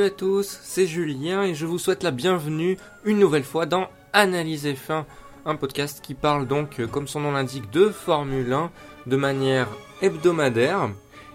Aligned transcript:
Salut 0.00 0.12
à 0.12 0.16
tous, 0.16 0.58
c'est 0.62 0.86
Julien 0.86 1.42
et 1.42 1.54
je 1.54 1.66
vous 1.66 1.78
souhaite 1.78 2.02
la 2.02 2.10
bienvenue 2.10 2.78
une 3.04 3.18
nouvelle 3.18 3.44
fois 3.44 3.66
dans 3.66 3.90
Analyse 4.14 4.64
F1, 4.64 5.04
un 5.44 5.56
podcast 5.56 6.00
qui 6.02 6.14
parle 6.14 6.46
donc, 6.46 6.80
comme 6.86 7.06
son 7.06 7.20
nom 7.20 7.32
l'indique, 7.32 7.70
de 7.70 7.90
Formule 7.90 8.50
1 8.50 8.70
de 9.06 9.16
manière 9.16 9.68
hebdomadaire. 10.00 10.88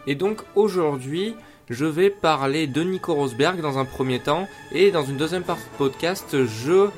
Et 0.07 0.15
donc 0.15 0.41
aujourd'hui, 0.55 1.35
je 1.69 1.85
vais 1.85 2.09
parler 2.09 2.65
de 2.65 2.81
Nico 2.81 3.13
Rosberg 3.13 3.61
dans 3.61 3.77
un 3.77 3.85
premier 3.85 4.17
temps 4.17 4.47
et 4.71 4.89
dans 4.89 5.03
une 5.03 5.17
deuxième 5.17 5.43
partie 5.43 5.69
podcast, 5.77 6.35
je 6.43 6.89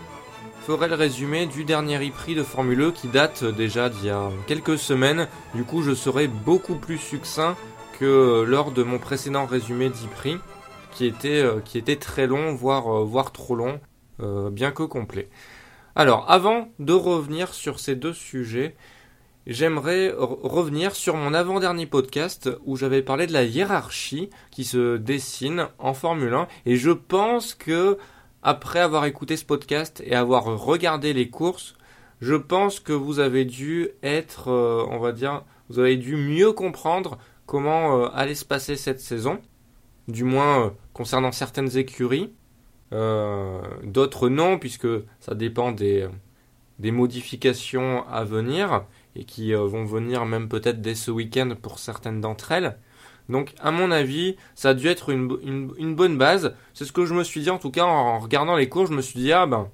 ferai 0.65 0.87
le 0.87 0.95
résumé 0.95 1.47
du 1.47 1.65
dernier 1.65 1.97
e-prix 1.97 2.33
de 2.33 2.43
Formule 2.43 2.81
1 2.81 2.91
qui 2.91 3.09
date 3.09 3.43
déjà 3.43 3.89
d'il 3.89 4.05
y 4.05 4.09
a 4.09 4.29
quelques 4.47 4.77
semaines. 4.77 5.27
Du 5.53 5.65
coup, 5.65 5.81
je 5.81 5.93
serai 5.93 6.29
beaucoup 6.29 6.75
plus 6.75 6.97
succinct 6.97 7.57
que 7.99 8.45
lors 8.47 8.71
de 8.71 8.83
mon 8.83 8.99
précédent 8.99 9.45
résumé 9.45 9.89
d'e-prix 9.89 10.37
qui 10.97 11.05
était, 11.05 11.43
euh, 11.43 11.59
qui 11.59 11.77
était 11.77 11.97
très 11.97 12.25
long, 12.25 12.55
voire, 12.55 12.87
euh, 12.87 13.03
voire 13.03 13.31
trop 13.31 13.55
long, 13.55 13.79
euh, 14.19 14.49
bien 14.49 14.71
que 14.71 14.81
complet. 14.81 15.29
Alors, 15.95 16.25
avant 16.27 16.69
de 16.79 16.93
revenir 16.93 17.53
sur 17.53 17.79
ces 17.79 17.95
deux 17.95 18.13
sujets, 18.13 18.75
j'aimerais 19.45 20.11
revenir 20.17 20.95
sur 20.95 21.15
mon 21.15 21.35
avant-dernier 21.35 21.85
podcast 21.85 22.49
où 22.65 22.77
j'avais 22.77 23.03
parlé 23.03 23.27
de 23.27 23.33
la 23.33 23.43
hiérarchie 23.43 24.31
qui 24.49 24.63
se 24.63 24.97
dessine 24.97 25.67
en 25.77 25.93
Formule 25.93 26.33
1 26.33 26.47
et 26.65 26.77
je 26.77 26.89
pense 26.89 27.53
que 27.53 27.99
après 28.41 28.79
avoir 28.79 29.05
écouté 29.05 29.37
ce 29.37 29.45
podcast 29.45 30.01
et 30.03 30.15
avoir 30.15 30.45
regardé 30.45 31.13
les 31.13 31.29
courses, 31.29 31.75
je 32.21 32.35
pense 32.35 32.79
que 32.79 32.93
vous 32.93 33.19
avez 33.19 33.45
dû 33.45 33.89
être, 34.01 34.49
on 34.49 34.97
va 34.97 35.11
dire, 35.11 35.43
vous 35.69 35.77
avez 35.77 35.97
dû 35.97 36.15
mieux 36.15 36.53
comprendre 36.53 37.19
comment 37.45 38.07
allait 38.09 38.35
se 38.35 38.45
passer 38.45 38.75
cette 38.75 38.99
saison, 38.99 39.39
du 40.07 40.23
moins 40.23 40.73
concernant 40.93 41.31
certaines 41.31 41.77
écuries. 41.77 42.33
Euh, 42.93 43.61
d'autres 43.83 44.29
non, 44.29 44.57
puisque 44.57 44.87
ça 45.19 45.35
dépend 45.35 45.71
des, 45.71 46.07
modifications 46.79 48.07
à 48.07 48.23
venir 48.23 48.85
et 49.15 49.25
qui 49.25 49.53
euh, 49.53 49.65
vont 49.65 49.83
venir 49.83 50.25
même 50.25 50.47
peut-être 50.47 50.81
dès 50.81 50.95
ce 50.95 51.11
week-end 51.11 51.55
pour 51.61 51.79
certaines 51.79 52.21
d'entre 52.21 52.51
elles. 52.51 52.77
Donc, 53.29 53.53
à 53.59 53.71
mon 53.71 53.91
avis, 53.91 54.37
ça 54.55 54.69
a 54.69 54.73
dû 54.73 54.87
être 54.87 55.09
une, 55.09 55.73
une, 55.77 55.95
bonne 55.95 56.17
base. 56.17 56.55
C'est 56.73 56.85
ce 56.85 56.93
que 56.93 57.05
je 57.05 57.13
me 57.13 57.23
suis 57.23 57.41
dit, 57.41 57.49
en 57.49 57.57
tout 57.57 57.71
cas, 57.71 57.83
en 57.83 58.19
regardant 58.19 58.55
les 58.55 58.69
cours, 58.69 58.85
je 58.85 58.93
me 58.93 59.01
suis 59.01 59.19
dit, 59.19 59.33
ah 59.33 59.45
ben, 59.45 59.69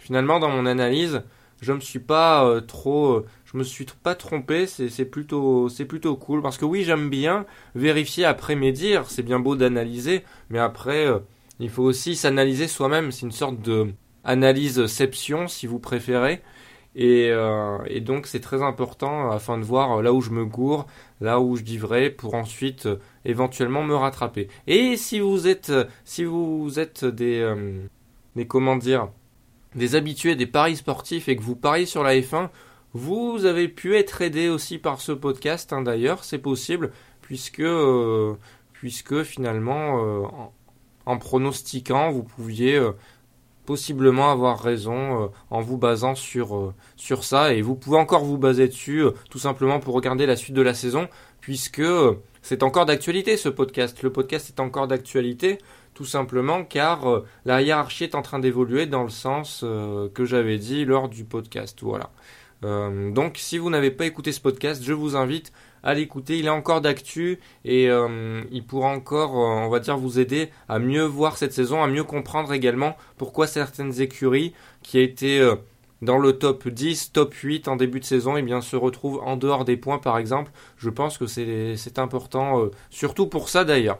finalement, 0.00 0.40
dans 0.40 0.50
mon 0.50 0.66
analyse, 0.66 1.22
je 1.60 1.72
me 1.72 1.80
suis 1.80 1.98
pas 1.98 2.46
euh, 2.46 2.60
trop, 2.60 3.24
je 3.44 3.56
me 3.56 3.64
suis 3.64 3.86
pas 4.02 4.14
trompé. 4.14 4.66
C'est 4.66 5.04
plutôt, 5.04 5.68
c'est 5.68 5.84
plutôt 5.84 6.16
cool 6.16 6.42
parce 6.42 6.58
que 6.58 6.64
oui, 6.64 6.84
j'aime 6.84 7.10
bien 7.10 7.46
vérifier 7.74 8.24
après 8.24 8.56
mes 8.56 8.72
dires. 8.72 9.04
C'est 9.08 9.22
bien 9.22 9.40
beau 9.40 9.56
d'analyser, 9.56 10.24
mais 10.50 10.58
après, 10.58 11.06
il 11.60 11.70
faut 11.70 11.82
aussi 11.82 12.16
s'analyser 12.16 12.68
soi-même. 12.68 13.12
C'est 13.12 13.26
une 13.26 13.32
sorte 13.32 13.60
de 13.62 13.92
analyse-ception, 14.24 15.48
si 15.48 15.66
vous 15.66 15.78
préférez. 15.78 16.42
Et, 16.96 17.28
euh, 17.30 17.78
et 17.86 18.00
donc 18.00 18.26
c'est 18.26 18.40
très 18.40 18.62
important 18.62 19.30
afin 19.30 19.58
de 19.58 19.64
voir 19.64 20.02
là 20.02 20.14
où 20.14 20.22
je 20.22 20.30
me 20.30 20.46
gourre, 20.46 20.86
là 21.20 21.40
où 21.40 21.56
je 21.56 21.62
dis 21.62 21.76
vrai, 21.76 22.08
pour 22.08 22.34
ensuite 22.34 22.86
euh, 22.86 22.96
éventuellement 23.26 23.82
me 23.82 23.94
rattraper. 23.94 24.48
Et 24.66 24.96
si 24.96 25.20
vous 25.20 25.46
êtes, 25.46 25.72
si 26.04 26.24
vous 26.24 26.78
êtes 26.78 27.04
des, 27.04 27.40
euh, 27.40 27.82
des 28.34 28.46
comment 28.46 28.76
dire, 28.76 29.10
des 29.76 29.94
habitués 29.94 30.34
des 30.34 30.46
paris 30.46 30.76
sportifs 30.76 31.28
et 31.28 31.36
que 31.36 31.42
vous 31.42 31.56
pariez 31.56 31.86
sur 31.86 32.02
la 32.02 32.16
F1, 32.16 32.48
vous 32.92 33.44
avez 33.44 33.68
pu 33.68 33.96
être 33.96 34.22
aidé 34.22 34.48
aussi 34.48 34.78
par 34.78 35.00
ce 35.00 35.12
podcast. 35.12 35.72
Hein, 35.72 35.82
D'ailleurs, 35.82 36.24
c'est 36.24 36.38
possible 36.38 36.92
puisque 37.20 37.62
puisque 38.72 39.22
finalement 39.22 40.42
en 41.06 41.18
pronostiquant, 41.18 42.10
vous 42.10 42.24
pouviez 42.24 42.74
euh, 42.74 42.90
possiblement 43.64 44.30
avoir 44.30 44.60
raison 44.60 45.22
euh, 45.22 45.26
en 45.50 45.60
vous 45.60 45.78
basant 45.78 46.16
sur, 46.16 46.56
euh, 46.56 46.74
sur 46.96 47.24
ça. 47.24 47.54
Et 47.54 47.62
vous 47.62 47.76
pouvez 47.76 47.96
encore 47.96 48.24
vous 48.24 48.38
baser 48.38 48.66
dessus 48.68 49.04
tout 49.30 49.38
simplement 49.38 49.78
pour 49.80 49.94
regarder 49.94 50.26
la 50.26 50.36
suite 50.36 50.54
de 50.54 50.62
la 50.62 50.74
saison, 50.74 51.08
puisque 51.40 51.82
c'est 52.42 52.64
encore 52.64 52.86
d'actualité 52.86 53.36
ce 53.36 53.48
podcast. 53.48 54.02
Le 54.02 54.10
podcast 54.10 54.48
est 54.48 54.60
encore 54.60 54.88
d'actualité 54.88 55.58
tout 55.96 56.04
simplement 56.04 56.62
car 56.62 57.22
la 57.44 57.62
hiérarchie 57.62 58.04
est 58.04 58.14
en 58.14 58.22
train 58.22 58.38
d'évoluer 58.38 58.86
dans 58.86 59.02
le 59.02 59.08
sens 59.08 59.64
que 60.14 60.24
j'avais 60.24 60.58
dit 60.58 60.84
lors 60.84 61.08
du 61.08 61.24
podcast. 61.24 61.78
Voilà. 61.82 62.10
donc 62.62 63.38
si 63.38 63.58
vous 63.58 63.70
n'avez 63.70 63.90
pas 63.90 64.06
écouté 64.06 64.30
ce 64.30 64.40
podcast, 64.40 64.82
je 64.84 64.92
vous 64.92 65.16
invite 65.16 65.52
à 65.86 65.94
l'écouter. 65.94 66.38
Il 66.38 66.46
est 66.46 66.50
encore 66.50 66.80
d'actu 66.82 67.38
et 67.64 67.88
euh, 67.88 68.42
il 68.50 68.64
pourra 68.64 68.90
encore, 68.90 69.36
euh, 69.36 69.66
on 69.66 69.68
va 69.68 69.78
dire, 69.78 69.96
vous 69.96 70.18
aider 70.18 70.50
à 70.68 70.78
mieux 70.78 71.04
voir 71.04 71.38
cette 71.38 71.52
saison, 71.52 71.82
à 71.82 71.86
mieux 71.86 72.04
comprendre 72.04 72.52
également 72.52 72.96
pourquoi 73.16 73.46
certaines 73.46 74.00
écuries 74.00 74.52
qui 74.82 74.98
étaient 74.98 75.38
euh, 75.38 75.54
dans 76.02 76.18
le 76.18 76.32
top 76.34 76.68
10, 76.68 77.12
top 77.12 77.32
8 77.32 77.68
en 77.68 77.76
début 77.76 78.00
de 78.00 78.04
saison, 78.04 78.36
eh 78.36 78.42
bien, 78.42 78.60
se 78.60 78.76
retrouvent 78.76 79.22
en 79.24 79.36
dehors 79.36 79.64
des 79.64 79.76
points 79.76 79.98
par 79.98 80.18
exemple. 80.18 80.50
Je 80.76 80.90
pense 80.90 81.18
que 81.18 81.26
c'est 81.26 81.98
important, 81.98 82.68
surtout 82.90 83.28
pour 83.28 83.48
ça 83.48 83.64
d'ailleurs. 83.64 83.98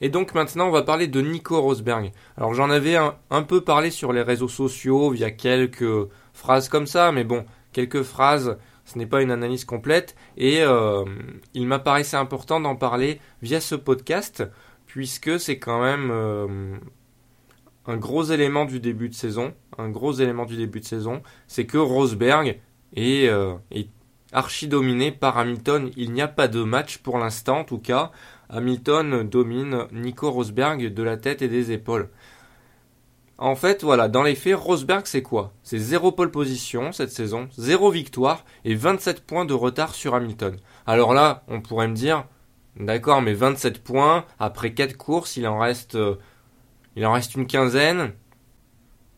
Et 0.00 0.08
donc 0.08 0.34
maintenant, 0.34 0.68
on 0.68 0.70
va 0.70 0.82
parler 0.82 1.06
de 1.06 1.20
Nico 1.20 1.60
Rosberg. 1.60 2.12
Alors 2.36 2.54
j'en 2.54 2.70
avais 2.70 2.96
un, 2.96 3.42
peu 3.42 3.60
parlé 3.62 3.90
sur 3.90 4.12
les 4.12 4.22
réseaux 4.22 4.48
sociaux 4.48 5.10
via 5.10 5.30
quelques 5.30 6.08
phrases 6.32 6.68
comme 6.68 6.86
ça, 6.86 7.12
mais 7.12 7.24
bon, 7.24 7.44
quelques 7.72 8.02
phrases 8.02 8.58
ce 8.84 8.96
n'est 8.96 9.06
pas 9.06 9.20
une 9.20 9.30
analyse 9.30 9.66
complète 9.66 10.16
et 10.38 10.62
euh, 10.62 11.04
il 11.52 11.66
m'apparaissait 11.66 12.16
important 12.16 12.58
d'en 12.58 12.74
parler 12.74 13.20
via 13.42 13.60
ce 13.60 13.74
podcast 13.74 14.44
puisque 14.86 15.38
c'est 15.38 15.58
quand 15.58 15.82
même 15.82 16.08
euh, 16.10 16.78
un 17.86 17.96
gros 17.96 18.24
élément 18.24 18.64
du 18.64 18.80
début 18.80 19.10
de 19.10 19.14
saison. 19.14 19.52
Un 19.76 19.90
gros 19.90 20.12
élément 20.12 20.46
du 20.46 20.56
début 20.56 20.80
de 20.80 20.86
saison, 20.86 21.22
c'est 21.46 21.66
que 21.66 21.78
Rosberg 21.78 22.60
est, 22.94 23.28
euh, 23.28 23.54
est 23.70 23.88
archi 24.32 24.68
dominé 24.68 25.12
par 25.12 25.38
Hamilton. 25.38 25.90
Il 25.96 26.12
n'y 26.12 26.22
a 26.22 26.28
pas 26.28 26.48
de 26.48 26.62
match 26.62 26.98
pour 26.98 27.18
l'instant 27.18 27.60
en 27.60 27.64
tout 27.64 27.78
cas. 27.78 28.10
Hamilton 28.50 29.28
domine 29.28 29.86
Nico 29.92 30.30
Rosberg 30.30 30.92
de 30.92 31.02
la 31.02 31.16
tête 31.16 31.42
et 31.42 31.48
des 31.48 31.72
épaules. 31.72 32.08
En 33.40 33.54
fait, 33.54 33.84
voilà, 33.84 34.08
dans 34.08 34.24
les 34.24 34.34
faits, 34.34 34.56
Rosberg, 34.56 35.06
c'est 35.06 35.22
quoi? 35.22 35.52
C'est 35.62 35.78
zéro 35.78 36.10
pole 36.10 36.32
position 36.32 36.90
cette 36.90 37.12
saison, 37.12 37.48
zéro 37.56 37.88
victoire 37.90 38.44
et 38.64 38.74
27 38.74 39.20
points 39.24 39.44
de 39.44 39.54
retard 39.54 39.94
sur 39.94 40.16
Hamilton. 40.16 40.56
Alors 40.86 41.14
là, 41.14 41.44
on 41.46 41.60
pourrait 41.60 41.86
me 41.86 41.94
dire, 41.94 42.24
d'accord, 42.80 43.22
mais 43.22 43.34
27 43.34 43.84
points, 43.84 44.24
après 44.40 44.74
4 44.74 44.96
courses, 44.96 45.36
il 45.36 45.46
en 45.46 45.60
reste, 45.60 45.94
euh, 45.94 46.16
il 46.96 47.06
en 47.06 47.12
reste 47.12 47.36
une 47.36 47.46
quinzaine. 47.46 48.12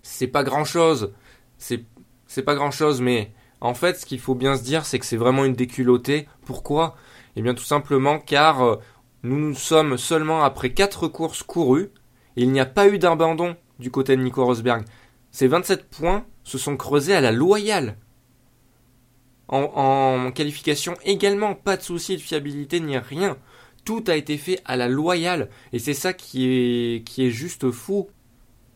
C'est 0.02 0.26
pas 0.26 0.44
grand 0.44 0.64
chose. 0.64 1.14
C'est, 1.56 1.84
c'est 2.26 2.42
pas 2.42 2.54
grand 2.54 2.70
chose, 2.70 3.00
mais 3.00 3.32
en 3.60 3.74
fait, 3.74 3.98
ce 3.98 4.06
qu'il 4.06 4.20
faut 4.20 4.34
bien 4.34 4.56
se 4.56 4.62
dire, 4.62 4.86
c'est 4.86 4.98
que 4.98 5.06
c'est 5.06 5.16
vraiment 5.16 5.44
une 5.44 5.54
déculottée. 5.54 6.28
Pourquoi? 6.44 6.96
Eh 7.36 7.42
bien, 7.42 7.54
tout 7.54 7.64
simplement 7.64 8.18
car 8.18 8.62
euh, 8.62 8.76
nous 9.22 9.38
nous 9.38 9.54
sommes 9.54 9.98
seulement 9.98 10.42
après 10.42 10.72
4 10.72 11.08
courses 11.08 11.42
courues. 11.42 11.90
il 12.36 12.50
n'y 12.50 12.60
a 12.60 12.66
pas 12.66 12.88
eu 12.88 12.98
d'abandon 12.98 13.56
du 13.78 13.90
côté 13.90 14.16
de 14.16 14.22
Nico 14.22 14.44
Rosberg. 14.44 14.84
Ces 15.30 15.46
27 15.46 15.88
points 15.88 16.26
se 16.42 16.58
sont 16.58 16.76
creusés 16.76 17.14
à 17.14 17.20
la 17.20 17.32
loyale. 17.32 17.96
En, 19.48 20.30
qualification 20.32 20.94
également, 21.04 21.54
pas 21.54 21.76
de 21.76 21.82
souci 21.82 22.16
de 22.16 22.20
fiabilité 22.22 22.78
ni 22.78 22.96
rien. 22.96 23.36
Tout 23.84 24.04
a 24.06 24.14
été 24.14 24.38
fait 24.38 24.60
à 24.64 24.76
la 24.76 24.88
loyale. 24.88 25.50
Et 25.72 25.80
c'est 25.80 25.94
ça 25.94 26.12
qui 26.12 26.46
est, 26.46 27.04
qui 27.04 27.26
est 27.26 27.30
juste 27.30 27.70
fou. 27.70 28.08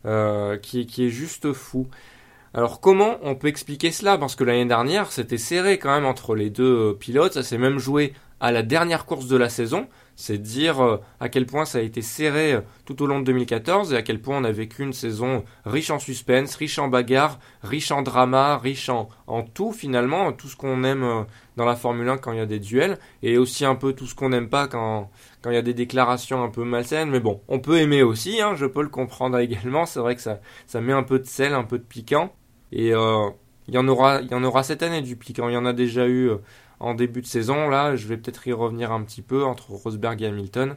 Euh, 0.04 0.58
qui 0.58 0.80
est 0.80 1.08
juste 1.08 1.52
fou. 1.52 1.86
Alors 2.56 2.80
comment 2.80 3.18
on 3.22 3.34
peut 3.34 3.48
expliquer 3.48 3.90
cela? 3.90 4.16
Parce 4.16 4.36
que 4.36 4.44
l'année 4.44 4.64
dernière, 4.64 5.10
c'était 5.10 5.38
serré 5.38 5.76
quand 5.76 5.92
même 5.92 6.04
entre 6.06 6.36
les 6.36 6.50
deux 6.50 6.96
pilotes. 6.96 7.32
Ça 7.32 7.42
s'est 7.42 7.58
même 7.58 7.80
joué 7.80 8.12
à 8.38 8.52
la 8.52 8.62
dernière 8.62 9.06
course 9.06 9.26
de 9.26 9.36
la 9.36 9.48
saison. 9.48 9.88
C'est 10.14 10.38
dire 10.38 10.80
euh, 10.80 10.98
à 11.18 11.28
quel 11.28 11.46
point 11.46 11.64
ça 11.64 11.78
a 11.78 11.80
été 11.80 12.00
serré 12.00 12.52
euh, 12.52 12.60
tout 12.84 13.02
au 13.02 13.06
long 13.06 13.18
de 13.18 13.24
2014 13.24 13.92
et 13.92 13.96
à 13.96 14.02
quel 14.02 14.20
point 14.20 14.38
on 14.38 14.44
a 14.44 14.52
vécu 14.52 14.84
une 14.84 14.92
saison 14.92 15.44
riche 15.64 15.90
en 15.90 15.98
suspense, 15.98 16.54
riche 16.54 16.78
en 16.78 16.86
bagarre, 16.86 17.40
riche 17.64 17.90
en 17.90 18.02
drama, 18.02 18.56
riche 18.58 18.88
en, 18.88 19.08
tout 19.54 19.72
finalement, 19.72 20.32
tout 20.32 20.46
ce 20.46 20.54
qu'on 20.54 20.84
aime 20.84 21.02
euh, 21.02 21.22
dans 21.56 21.64
la 21.64 21.74
Formule 21.74 22.08
1 22.08 22.18
quand 22.18 22.30
il 22.30 22.38
y 22.38 22.40
a 22.42 22.46
des 22.46 22.60
duels 22.60 22.98
et 23.24 23.36
aussi 23.36 23.64
un 23.64 23.74
peu 23.74 23.94
tout 23.94 24.06
ce 24.06 24.14
qu'on 24.14 24.28
n'aime 24.28 24.48
pas 24.48 24.68
quand, 24.68 25.10
quand 25.42 25.50
il 25.50 25.54
y 25.54 25.58
a 25.58 25.62
des 25.62 25.74
déclarations 25.74 26.44
un 26.44 26.50
peu 26.50 26.62
malsaines. 26.62 27.10
Mais 27.10 27.20
bon, 27.20 27.40
on 27.48 27.58
peut 27.58 27.78
aimer 27.78 28.04
aussi, 28.04 28.40
hein, 28.40 28.54
je 28.54 28.66
peux 28.66 28.82
le 28.82 28.88
comprendre 28.88 29.38
également. 29.40 29.86
C'est 29.86 29.98
vrai 29.98 30.14
que 30.14 30.22
ça, 30.22 30.38
ça 30.68 30.80
met 30.80 30.92
un 30.92 31.02
peu 31.02 31.18
de 31.18 31.26
sel, 31.26 31.54
un 31.54 31.64
peu 31.64 31.78
de 31.78 31.84
piquant. 31.84 32.32
Et 32.74 32.88
il 32.88 33.74
y 33.74 33.78
en 33.78 33.88
aura, 33.88 34.20
il 34.20 34.30
y 34.30 34.34
en 34.34 34.44
aura 34.44 34.62
cette 34.62 34.82
année 34.82 35.00
du 35.00 35.16
piquant. 35.16 35.48
Il 35.48 35.54
y 35.54 35.56
en 35.56 35.64
a 35.64 35.72
déjà 35.72 36.06
eu 36.06 36.30
en 36.80 36.94
début 36.94 37.22
de 37.22 37.26
saison. 37.26 37.70
Là, 37.70 37.96
je 37.96 38.06
vais 38.06 38.18
peut-être 38.18 38.46
y 38.46 38.52
revenir 38.52 38.92
un 38.92 39.02
petit 39.02 39.22
peu 39.22 39.44
entre 39.44 39.70
Rosberg 39.70 40.20
et 40.20 40.26
Hamilton. 40.26 40.76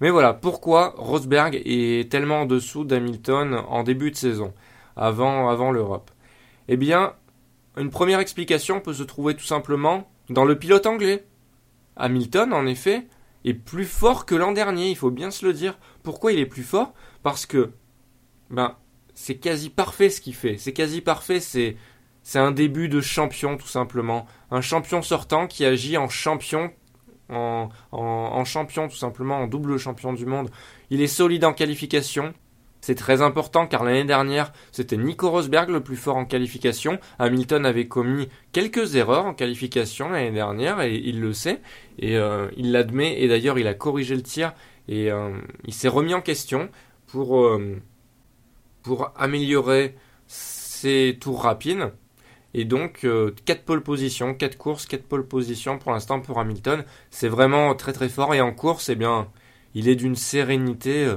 Mais 0.00 0.10
voilà, 0.10 0.32
pourquoi 0.32 0.94
Rosberg 0.96 1.60
est 1.64 2.10
tellement 2.10 2.42
en 2.42 2.46
dessous 2.46 2.84
d'Hamilton 2.84 3.62
en 3.68 3.82
début 3.82 4.10
de 4.10 4.16
saison, 4.16 4.52
avant, 4.94 5.48
avant 5.48 5.72
l'Europe? 5.72 6.10
Eh 6.68 6.76
bien, 6.76 7.14
une 7.76 7.90
première 7.90 8.20
explication 8.20 8.80
peut 8.80 8.92
se 8.92 9.02
trouver 9.02 9.34
tout 9.34 9.44
simplement 9.44 10.10
dans 10.28 10.44
le 10.44 10.58
pilote 10.58 10.86
anglais. 10.86 11.24
Hamilton, 11.96 12.52
en 12.52 12.66
effet, 12.66 13.06
est 13.44 13.54
plus 13.54 13.86
fort 13.86 14.26
que 14.26 14.34
l'an 14.34 14.52
dernier, 14.52 14.90
il 14.90 14.96
faut 14.96 15.10
bien 15.10 15.30
se 15.30 15.46
le 15.46 15.52
dire. 15.52 15.78
Pourquoi 16.02 16.32
il 16.32 16.38
est 16.38 16.46
plus 16.46 16.62
fort? 16.62 16.92
Parce 17.22 17.46
que 17.46 17.70
ben 18.50 18.76
c'est 19.16 19.36
quasi 19.36 19.70
parfait 19.70 20.10
ce 20.10 20.20
qu'il 20.20 20.34
fait. 20.34 20.58
C'est 20.58 20.72
quasi 20.72 21.00
parfait, 21.00 21.40
c'est 21.40 21.76
c'est 22.22 22.38
un 22.38 22.52
début 22.52 22.88
de 22.88 23.00
champion 23.00 23.56
tout 23.56 23.66
simplement. 23.68 24.26
Un 24.50 24.60
champion 24.60 25.00
sortant 25.00 25.46
qui 25.46 25.64
agit 25.64 25.96
en 25.96 26.08
champion 26.08 26.72
en, 27.28 27.68
en, 27.92 28.44
champion 28.44 28.88
tout 28.88 28.96
simplement, 28.96 29.38
en 29.38 29.46
double 29.46 29.78
champion 29.78 30.12
du 30.12 30.26
monde. 30.26 30.50
Il 30.90 31.00
est 31.00 31.08
solide 31.08 31.44
en 31.44 31.52
qualification, 31.52 32.34
c'est 32.80 32.94
très 32.94 33.22
important 33.22 33.66
car 33.66 33.84
l'année 33.84 34.04
dernière, 34.04 34.52
c'était 34.70 34.96
Nico 34.96 35.30
Rosberg 35.30 35.70
le 35.70 35.82
plus 35.82 35.96
fort 35.96 36.16
en 36.16 36.24
qualification. 36.24 36.98
Hamilton 37.18 37.66
avait 37.66 37.88
commis 37.88 38.28
quelques 38.52 38.94
erreurs 38.96 39.26
en 39.26 39.34
qualification 39.34 40.08
l'année 40.08 40.30
dernière 40.30 40.80
et 40.80 40.94
il 40.94 41.20
le 41.20 41.32
sait 41.32 41.60
et 41.98 42.16
euh, 42.16 42.48
il 42.56 42.72
l'admet 42.72 43.20
et 43.20 43.28
d'ailleurs 43.28 43.58
il 43.58 43.66
a 43.66 43.74
corrigé 43.74 44.14
le 44.14 44.22
tir 44.22 44.52
et 44.88 45.10
euh, 45.10 45.30
il 45.64 45.74
s'est 45.74 45.88
remis 45.88 46.14
en 46.14 46.20
question 46.20 46.68
pour, 47.06 47.40
euh, 47.40 47.80
pour 48.86 49.12
améliorer 49.16 49.96
ses 50.28 51.18
tours 51.20 51.42
rapides. 51.42 51.92
Et 52.54 52.64
donc, 52.64 53.06
4 53.44 53.64
pole 53.64 53.82
positions, 53.82 54.32
4 54.32 54.56
courses, 54.56 54.86
4 54.86 55.02
pole 55.04 55.26
positions 55.26 55.78
pour 55.78 55.92
l'instant 55.92 56.20
pour 56.20 56.38
Hamilton. 56.38 56.84
C'est 57.10 57.28
vraiment 57.28 57.74
très 57.74 57.92
très 57.92 58.08
fort. 58.08 58.34
Et 58.34 58.40
en 58.40 58.52
course, 58.52 58.88
eh 58.88 58.94
bien, 58.94 59.28
il 59.74 59.88
est 59.88 59.96
d'une 59.96 60.16
sérénité 60.16 61.12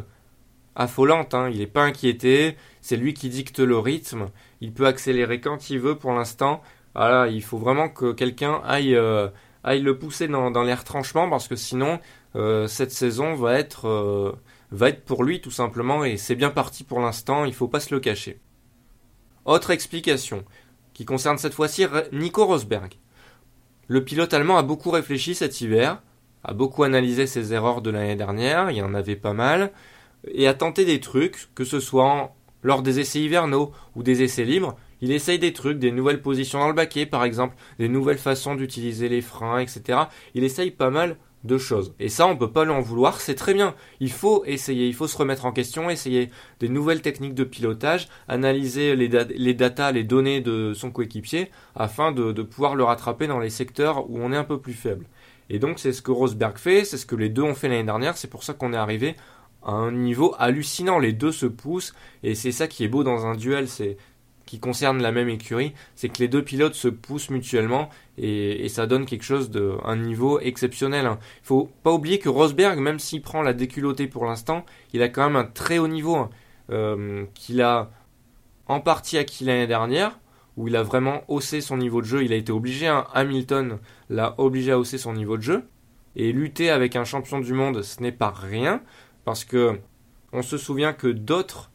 affolante. 0.75 1.35
Hein. 1.35 1.49
Il 1.51 1.59
n'est 1.59 1.67
pas 1.67 1.83
inquiété. 1.83 2.57
C'est 2.81 2.97
lui 2.97 3.13
qui 3.13 3.29
dicte 3.29 3.59
le 3.59 3.77
rythme. 3.77 4.29
Il 4.61 4.73
peut 4.73 4.87
accélérer 4.87 5.39
quand 5.39 5.69
il 5.69 5.79
veut 5.79 5.95
pour 5.95 6.11
l'instant. 6.13 6.61
Voilà, 6.95 7.27
il 7.27 7.43
faut 7.43 7.57
vraiment 7.57 7.87
que 7.89 8.11
quelqu'un 8.11 8.61
aille, 8.65 8.95
euh, 8.95 9.27
aille 9.63 9.81
le 9.81 9.97
pousser 9.97 10.27
dans, 10.27 10.63
les 10.63 10.73
retranchements 10.73 11.29
parce 11.29 11.47
que 11.47 11.55
sinon, 11.55 11.99
euh, 12.35 12.67
cette 12.67 12.91
saison 12.91 13.35
va 13.35 13.59
être, 13.59 13.87
euh, 13.87 14.33
va 14.71 14.89
être 14.89 15.03
pour 15.03 15.23
lui 15.23 15.41
tout 15.41 15.51
simplement 15.51 16.03
et 16.03 16.17
c'est 16.17 16.35
bien 16.35 16.49
parti 16.49 16.83
pour 16.83 16.99
l'instant. 16.99 17.45
Il 17.45 17.53
faut 17.53 17.67
pas 17.67 17.79
se 17.79 17.93
le 17.93 17.99
cacher. 17.99 18.39
Autre 19.45 19.71
explication 19.71 20.45
qui 20.93 21.05
concerne 21.05 21.37
cette 21.37 21.53
fois-ci 21.53 21.85
Nico 22.11 22.45
Rosberg. 22.45 22.93
Le 23.87 24.03
pilote 24.03 24.33
allemand 24.33 24.57
a 24.57 24.63
beaucoup 24.63 24.91
réfléchi 24.91 25.33
cet 25.33 25.61
hiver, 25.61 26.01
a 26.43 26.53
beaucoup 26.53 26.83
analysé 26.83 27.25
ses 27.25 27.53
erreurs 27.53 27.81
de 27.81 27.89
l'année 27.89 28.15
dernière, 28.15 28.69
il 28.69 28.77
y 28.77 28.81
en 28.81 28.93
avait 28.93 29.15
pas 29.15 29.33
mal 29.33 29.71
et 30.27 30.47
à 30.47 30.53
tenter 30.53 30.85
des 30.85 30.99
trucs, 30.99 31.49
que 31.55 31.63
ce 31.63 31.79
soit 31.79 32.35
lors 32.61 32.81
des 32.81 32.99
essais 32.99 33.21
hivernaux 33.21 33.71
ou 33.95 34.03
des 34.03 34.21
essais 34.21 34.43
libres. 34.43 34.75
Il 35.01 35.11
essaye 35.11 35.39
des 35.39 35.53
trucs, 35.53 35.79
des 35.79 35.91
nouvelles 35.91 36.21
positions 36.21 36.59
dans 36.59 36.67
le 36.67 36.73
baquet 36.73 37.05
par 37.05 37.23
exemple, 37.23 37.55
des 37.79 37.87
nouvelles 37.87 38.17
façons 38.17 38.55
d'utiliser 38.55 39.07
les 39.07 39.21
freins, 39.21 39.59
etc. 39.59 39.99
Il 40.33 40.43
essaye 40.43 40.71
pas 40.71 40.89
mal 40.89 41.15
de 41.43 41.57
choses. 41.57 41.93
Et 41.99 42.09
ça, 42.09 42.27
on 42.27 42.35
peut 42.35 42.51
pas 42.51 42.65
lui 42.65 42.71
en 42.71 42.81
vouloir, 42.81 43.21
c'est 43.21 43.35
très 43.35 43.53
bien. 43.53 43.75
Il 43.99 44.11
faut 44.11 44.43
essayer, 44.45 44.87
il 44.87 44.93
faut 44.93 45.07
se 45.07 45.17
remettre 45.17 45.45
en 45.45 45.51
question, 45.51 45.89
essayer 45.89 46.29
des 46.59 46.69
nouvelles 46.69 47.01
techniques 47.01 47.33
de 47.33 47.43
pilotage, 47.43 48.09
analyser 48.27 48.95
les, 48.95 49.07
les 49.07 49.53
datas, 49.53 49.91
les 49.91 50.03
données 50.03 50.41
de 50.41 50.73
son 50.73 50.91
coéquipier, 50.91 51.49
afin 51.75 52.11
de, 52.11 52.31
de 52.31 52.41
pouvoir 52.43 52.75
le 52.75 52.83
rattraper 52.83 53.27
dans 53.27 53.39
les 53.39 53.49
secteurs 53.49 54.09
où 54.09 54.19
on 54.19 54.33
est 54.33 54.37
un 54.37 54.43
peu 54.43 54.59
plus 54.59 54.73
faible. 54.73 55.05
Et 55.49 55.59
donc 55.59 55.79
c'est 55.79 55.93
ce 55.93 56.01
que 56.01 56.11
Rosberg 56.11 56.57
fait, 56.57 56.85
c'est 56.85 56.97
ce 56.97 57.05
que 57.05 57.15
les 57.15 57.29
deux 57.29 57.41
ont 57.41 57.55
fait 57.55 57.69
l'année 57.69 57.83
dernière, 57.83 58.17
c'est 58.17 58.29
pour 58.29 58.43
ça 58.43 58.53
qu'on 58.53 58.73
est 58.73 58.77
arrivé 58.77 59.15
à 59.63 59.71
un 59.71 59.91
niveau 59.91 60.35
hallucinant. 60.37 60.99
Les 60.99 61.13
deux 61.13 61.31
se 61.31 61.45
poussent 61.45 61.93
et 62.23 62.35
c'est 62.35 62.51
ça 62.51 62.67
qui 62.67 62.83
est 62.83 62.87
beau 62.87 63.03
dans 63.03 63.25
un 63.25 63.35
duel, 63.35 63.67
c'est 63.67 63.97
qui 64.49 64.59
concerne 64.59 64.99
la 64.99 65.11
même 65.11 65.29
écurie, 65.29 65.75
c'est 65.93 66.09
que 66.09 66.17
les 66.17 66.27
deux 66.27 66.43
pilotes 66.43 66.73
se 66.73 66.87
poussent 66.87 67.29
mutuellement 67.29 67.87
et, 68.17 68.67
ça 68.67 68.87
donne 68.87 69.05
quelque 69.05 69.21
chose 69.21 69.51
de 69.51 69.75
un 69.85 69.95
niveau 69.95 70.39
exceptionnel. 70.39 71.05
Hein. 71.05 71.19
Il 71.43 71.45
faut 71.45 71.69
pas 71.83 71.91
oublier 71.91 72.17
que 72.17 72.29
Rosberg, 72.29 72.79
même 72.79 72.97
s'il 72.97 73.21
prend 73.21 73.43
la 73.43 73.53
déculottée 73.53 74.07
pour 74.07 74.25
l'instant, 74.25 74.65
il 74.91 75.03
a 75.03 75.09
quand 75.09 75.23
même 75.23 75.35
un 75.35 75.43
très 75.43 75.77
haut 75.77 75.87
niveau 75.87 76.15
hein. 76.15 76.31
euh, 76.71 77.25
qu'il 77.35 77.61
a 77.61 77.91
en 78.65 78.79
partie 78.79 79.19
acquis 79.19 79.43
l'année 79.45 79.67
dernière 79.67 80.17
où 80.57 80.67
il 80.67 80.75
a 80.75 80.81
vraiment 80.81 81.21
haussé 81.27 81.61
son 81.61 81.77
niveau 81.77 82.01
de 82.01 82.07
jeu. 82.07 82.23
Il 82.23 82.33
a 82.33 82.35
été 82.35 82.51
obligé, 82.51 82.87
hein. 82.87 83.05
Hamilton 83.13 83.77
l'a 84.09 84.33
obligé 84.39 84.71
à 84.71 84.79
hausser 84.79 84.97
son 84.97 85.13
niveau 85.13 85.37
de 85.37 85.43
jeu. 85.43 85.67
Et 86.15 86.31
lutter 86.31 86.71
avec 86.71 86.95
un 86.95 87.03
champion 87.03 87.39
du 87.39 87.53
monde, 87.53 87.83
ce 87.83 88.01
n'est 88.01 88.11
pas 88.11 88.31
rien 88.31 88.81
parce 89.25 89.45
que 89.45 89.79
on 90.33 90.41
se 90.41 90.57
souvient 90.57 90.93
que 90.93 91.07
d'autres, 91.07 91.69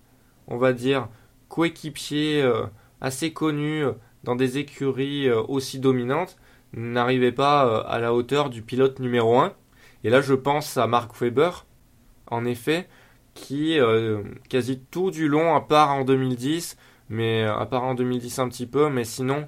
on 0.48 0.56
va 0.56 0.72
dire, 0.72 1.08
coéquipiers 1.54 2.42
euh, 2.42 2.66
assez 3.00 3.32
connus 3.32 3.84
euh, 3.84 3.92
dans 4.24 4.34
des 4.34 4.58
écuries 4.58 5.28
euh, 5.28 5.40
aussi 5.46 5.78
dominantes 5.78 6.36
n'arrivaient 6.72 7.30
pas 7.30 7.82
à 7.82 8.00
la 8.00 8.12
hauteur 8.12 8.50
du 8.50 8.60
pilote 8.60 8.98
numéro 8.98 9.38
1. 9.38 9.52
Et 10.02 10.10
là, 10.10 10.20
je 10.20 10.34
pense 10.34 10.76
à 10.76 10.88
Mark 10.88 11.14
Webber, 11.20 11.50
en 12.28 12.44
effet, 12.44 12.88
qui 13.34 13.78
quasi 14.48 14.80
tout 14.90 15.12
du 15.12 15.28
long, 15.28 15.54
à 15.54 15.60
part 15.60 15.92
en 15.92 16.04
2010, 16.04 16.76
mais 17.10 17.44
à 17.44 17.64
part 17.66 17.84
en 17.84 17.94
2010 17.94 18.40
un 18.40 18.48
petit 18.48 18.66
peu, 18.66 18.90
mais 18.90 19.04
sinon 19.04 19.46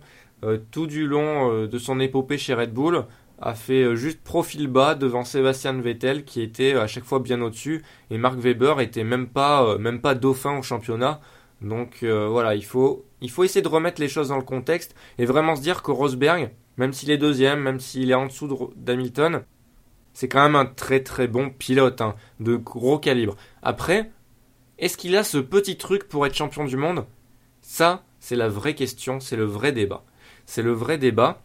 tout 0.70 0.86
du 0.86 1.08
long 1.08 1.66
de 1.66 1.78
son 1.78 1.98
épopée 1.98 2.38
chez 2.38 2.54
Red 2.54 2.72
Bull, 2.72 3.06
a 3.40 3.54
fait 3.54 3.96
juste 3.96 4.22
profil 4.22 4.68
bas 4.68 4.94
devant 4.94 5.24
Sébastien 5.24 5.72
Vettel 5.72 6.24
qui 6.24 6.42
était 6.42 6.74
à 6.74 6.86
chaque 6.86 7.02
fois 7.02 7.18
bien 7.18 7.42
au-dessus 7.42 7.82
et 8.10 8.18
Mark 8.18 8.38
Webber 8.38 8.76
était 8.78 9.02
même 9.02 9.26
pas 9.26 9.76
même 9.78 10.00
pas 10.00 10.14
dauphin 10.14 10.56
au 10.58 10.62
championnat. 10.62 11.20
Donc 11.62 12.04
voilà, 12.04 12.54
il 12.54 12.64
faut 12.64 13.04
il 13.20 13.30
faut 13.30 13.44
essayer 13.44 13.62
de 13.62 13.68
remettre 13.68 14.00
les 14.00 14.08
choses 14.08 14.28
dans 14.28 14.36
le 14.36 14.42
contexte 14.42 14.94
et 15.18 15.24
vraiment 15.24 15.56
se 15.56 15.62
dire 15.62 15.82
que 15.82 15.90
Rosberg, 15.90 16.50
même 16.76 16.92
s'il 16.92 17.10
est 17.10 17.18
deuxième, 17.18 17.60
même 17.60 17.80
s'il 17.80 18.10
est 18.10 18.14
en 18.14 18.26
dessous 18.26 18.72
d'Hamilton, 18.76 19.42
c'est 20.12 20.28
quand 20.28 20.42
même 20.42 20.56
un 20.56 20.66
très 20.66 21.02
très 21.02 21.28
bon 21.28 21.50
pilote 21.50 22.00
hein, 22.00 22.14
de 22.40 22.56
gros 22.56 22.98
calibre. 22.98 23.36
Après, 23.62 24.10
est-ce 24.78 24.96
qu'il 24.96 25.16
a 25.16 25.24
ce 25.24 25.38
petit 25.38 25.76
truc 25.76 26.08
pour 26.08 26.26
être 26.26 26.34
champion 26.34 26.64
du 26.64 26.76
monde? 26.76 27.06
Ça, 27.62 28.04
c'est 28.20 28.36
la 28.36 28.48
vraie 28.48 28.74
question, 28.74 29.20
c'est 29.20 29.36
le 29.36 29.44
vrai 29.44 29.72
débat. 29.72 30.04
C'est 30.44 30.62
le 30.62 30.72
vrai 30.72 30.98
débat. 30.98 31.42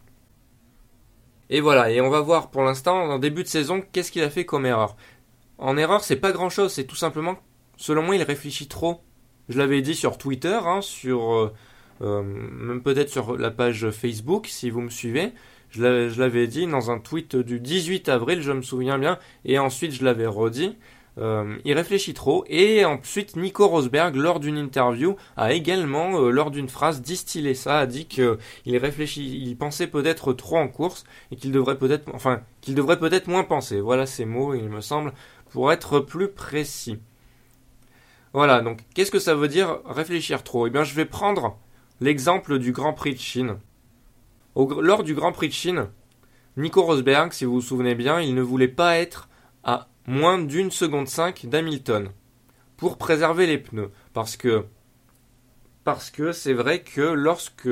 Et 1.50 1.60
voilà, 1.60 1.90
et 1.90 2.00
on 2.00 2.10
va 2.10 2.20
voir 2.20 2.50
pour 2.50 2.62
l'instant, 2.62 2.96
en 2.96 3.18
début 3.18 3.42
de 3.42 3.48
saison, 3.48 3.82
qu'est-ce 3.92 4.12
qu'il 4.12 4.22
a 4.22 4.30
fait 4.30 4.44
comme 4.44 4.66
erreur. 4.66 4.96
En 5.58 5.76
erreur, 5.76 6.02
c'est 6.04 6.16
pas 6.16 6.32
grand-chose, 6.32 6.72
c'est 6.72 6.84
tout 6.84 6.96
simplement, 6.96 7.36
selon 7.76 8.02
moi, 8.02 8.16
il 8.16 8.22
réfléchit 8.22 8.68
trop. 8.68 9.02
Je 9.48 9.58
l'avais 9.58 9.82
dit 9.82 9.94
sur 9.94 10.18
Twitter, 10.18 10.58
hein, 10.64 10.80
sur 10.82 11.32
euh, 11.32 11.52
euh, 12.02 12.22
même 12.22 12.82
peut-être 12.82 13.10
sur 13.10 13.36
la 13.36 13.50
page 13.50 13.90
Facebook, 13.90 14.46
si 14.46 14.70
vous 14.70 14.80
me 14.80 14.90
suivez. 14.90 15.32
Je 15.70 16.20
l'avais 16.20 16.46
dit 16.46 16.66
dans 16.66 16.90
un 16.90 16.98
tweet 16.98 17.34
du 17.34 17.58
18 17.58 18.08
avril, 18.10 18.42
je 18.42 18.52
me 18.52 18.60
souviens 18.60 18.98
bien, 18.98 19.18
et 19.46 19.58
ensuite 19.58 19.92
je 19.92 20.04
l'avais 20.04 20.26
redit. 20.26 20.76
Euh, 21.18 21.56
il 21.64 21.74
réfléchit 21.74 22.14
trop 22.14 22.44
et 22.48 22.86
ensuite 22.86 23.36
Nico 23.36 23.68
Rosberg 23.68 24.16
lors 24.16 24.40
d'une 24.40 24.56
interview 24.56 25.16
a 25.36 25.52
également 25.52 26.18
lors 26.18 26.50
d'une 26.50 26.70
phrase 26.70 27.02
distillé 27.02 27.52
ça 27.52 27.80
a 27.80 27.86
dit 27.86 28.06
qu'il 28.06 28.38
réfléchit 28.78 29.42
il 29.42 29.54
pensait 29.58 29.88
peut-être 29.88 30.32
trop 30.32 30.56
en 30.56 30.68
course 30.68 31.04
et 31.30 31.36
qu'il 31.36 31.52
devrait 31.52 31.76
peut-être 31.76 32.10
enfin 32.14 32.40
qu'il 32.62 32.74
devrait 32.74 32.98
peut-être 32.98 33.26
moins 33.26 33.44
penser 33.44 33.82
voilà 33.82 34.06
ces 34.06 34.24
mots 34.24 34.54
il 34.54 34.70
me 34.70 34.80
semble 34.80 35.12
pour 35.50 35.70
être 35.70 36.00
plus 36.00 36.28
précis 36.28 36.98
voilà 38.32 38.60
donc 38.60 38.80
qu'est-ce 38.94 39.10
que 39.10 39.18
ça 39.18 39.34
veut 39.34 39.48
dire 39.48 39.80
réfléchir 39.84 40.42
trop? 40.42 40.66
Eh 40.66 40.70
bien 40.70 40.84
je 40.84 40.94
vais 40.94 41.04
prendre 41.04 41.58
l'exemple 42.00 42.58
du 42.58 42.72
Grand 42.72 42.92
Prix 42.92 43.14
de 43.14 43.20
Chine 43.20 43.56
lors 44.56 45.02
du 45.02 45.14
Grand 45.14 45.32
Prix 45.32 45.48
de 45.48 45.54
Chine 45.54 45.86
Nico 46.56 46.82
Rosberg 46.82 47.32
si 47.32 47.44
vous 47.44 47.54
vous 47.54 47.60
souvenez 47.60 47.94
bien 47.94 48.20
il 48.20 48.34
ne 48.34 48.42
voulait 48.42 48.68
pas 48.68 48.98
être 48.98 49.28
à 49.64 49.88
moins 50.06 50.38
d'une 50.38 50.70
seconde 50.70 51.08
5 51.08 51.46
d'Hamilton 51.46 52.10
pour 52.76 52.98
préserver 52.98 53.46
les 53.46 53.58
pneus. 53.58 53.92
Parce 54.12 54.36
que 54.36 54.64
parce 55.84 56.10
que 56.10 56.32
c'est 56.32 56.52
vrai 56.52 56.82
que 56.82 57.00
lorsque 57.00 57.68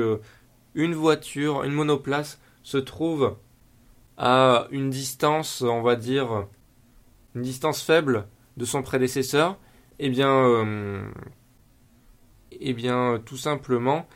une 0.73 0.95
voiture, 0.95 1.63
une 1.63 1.73
monoplace 1.73 2.39
se 2.63 2.77
trouve 2.77 3.35
à 4.17 4.67
une 4.71 4.89
distance, 4.89 5.61
on 5.61 5.81
va 5.81 5.95
dire, 5.95 6.47
une 7.35 7.41
distance 7.41 7.81
faible 7.81 8.27
de 8.57 8.65
son 8.65 8.81
prédécesseur, 8.81 9.57
eh 10.01 10.09
bien, 10.09 10.29
euh, 10.29 11.09
eh 12.51 12.73
bien, 12.73 13.21
tout 13.23 13.37
simplement, 13.37 14.07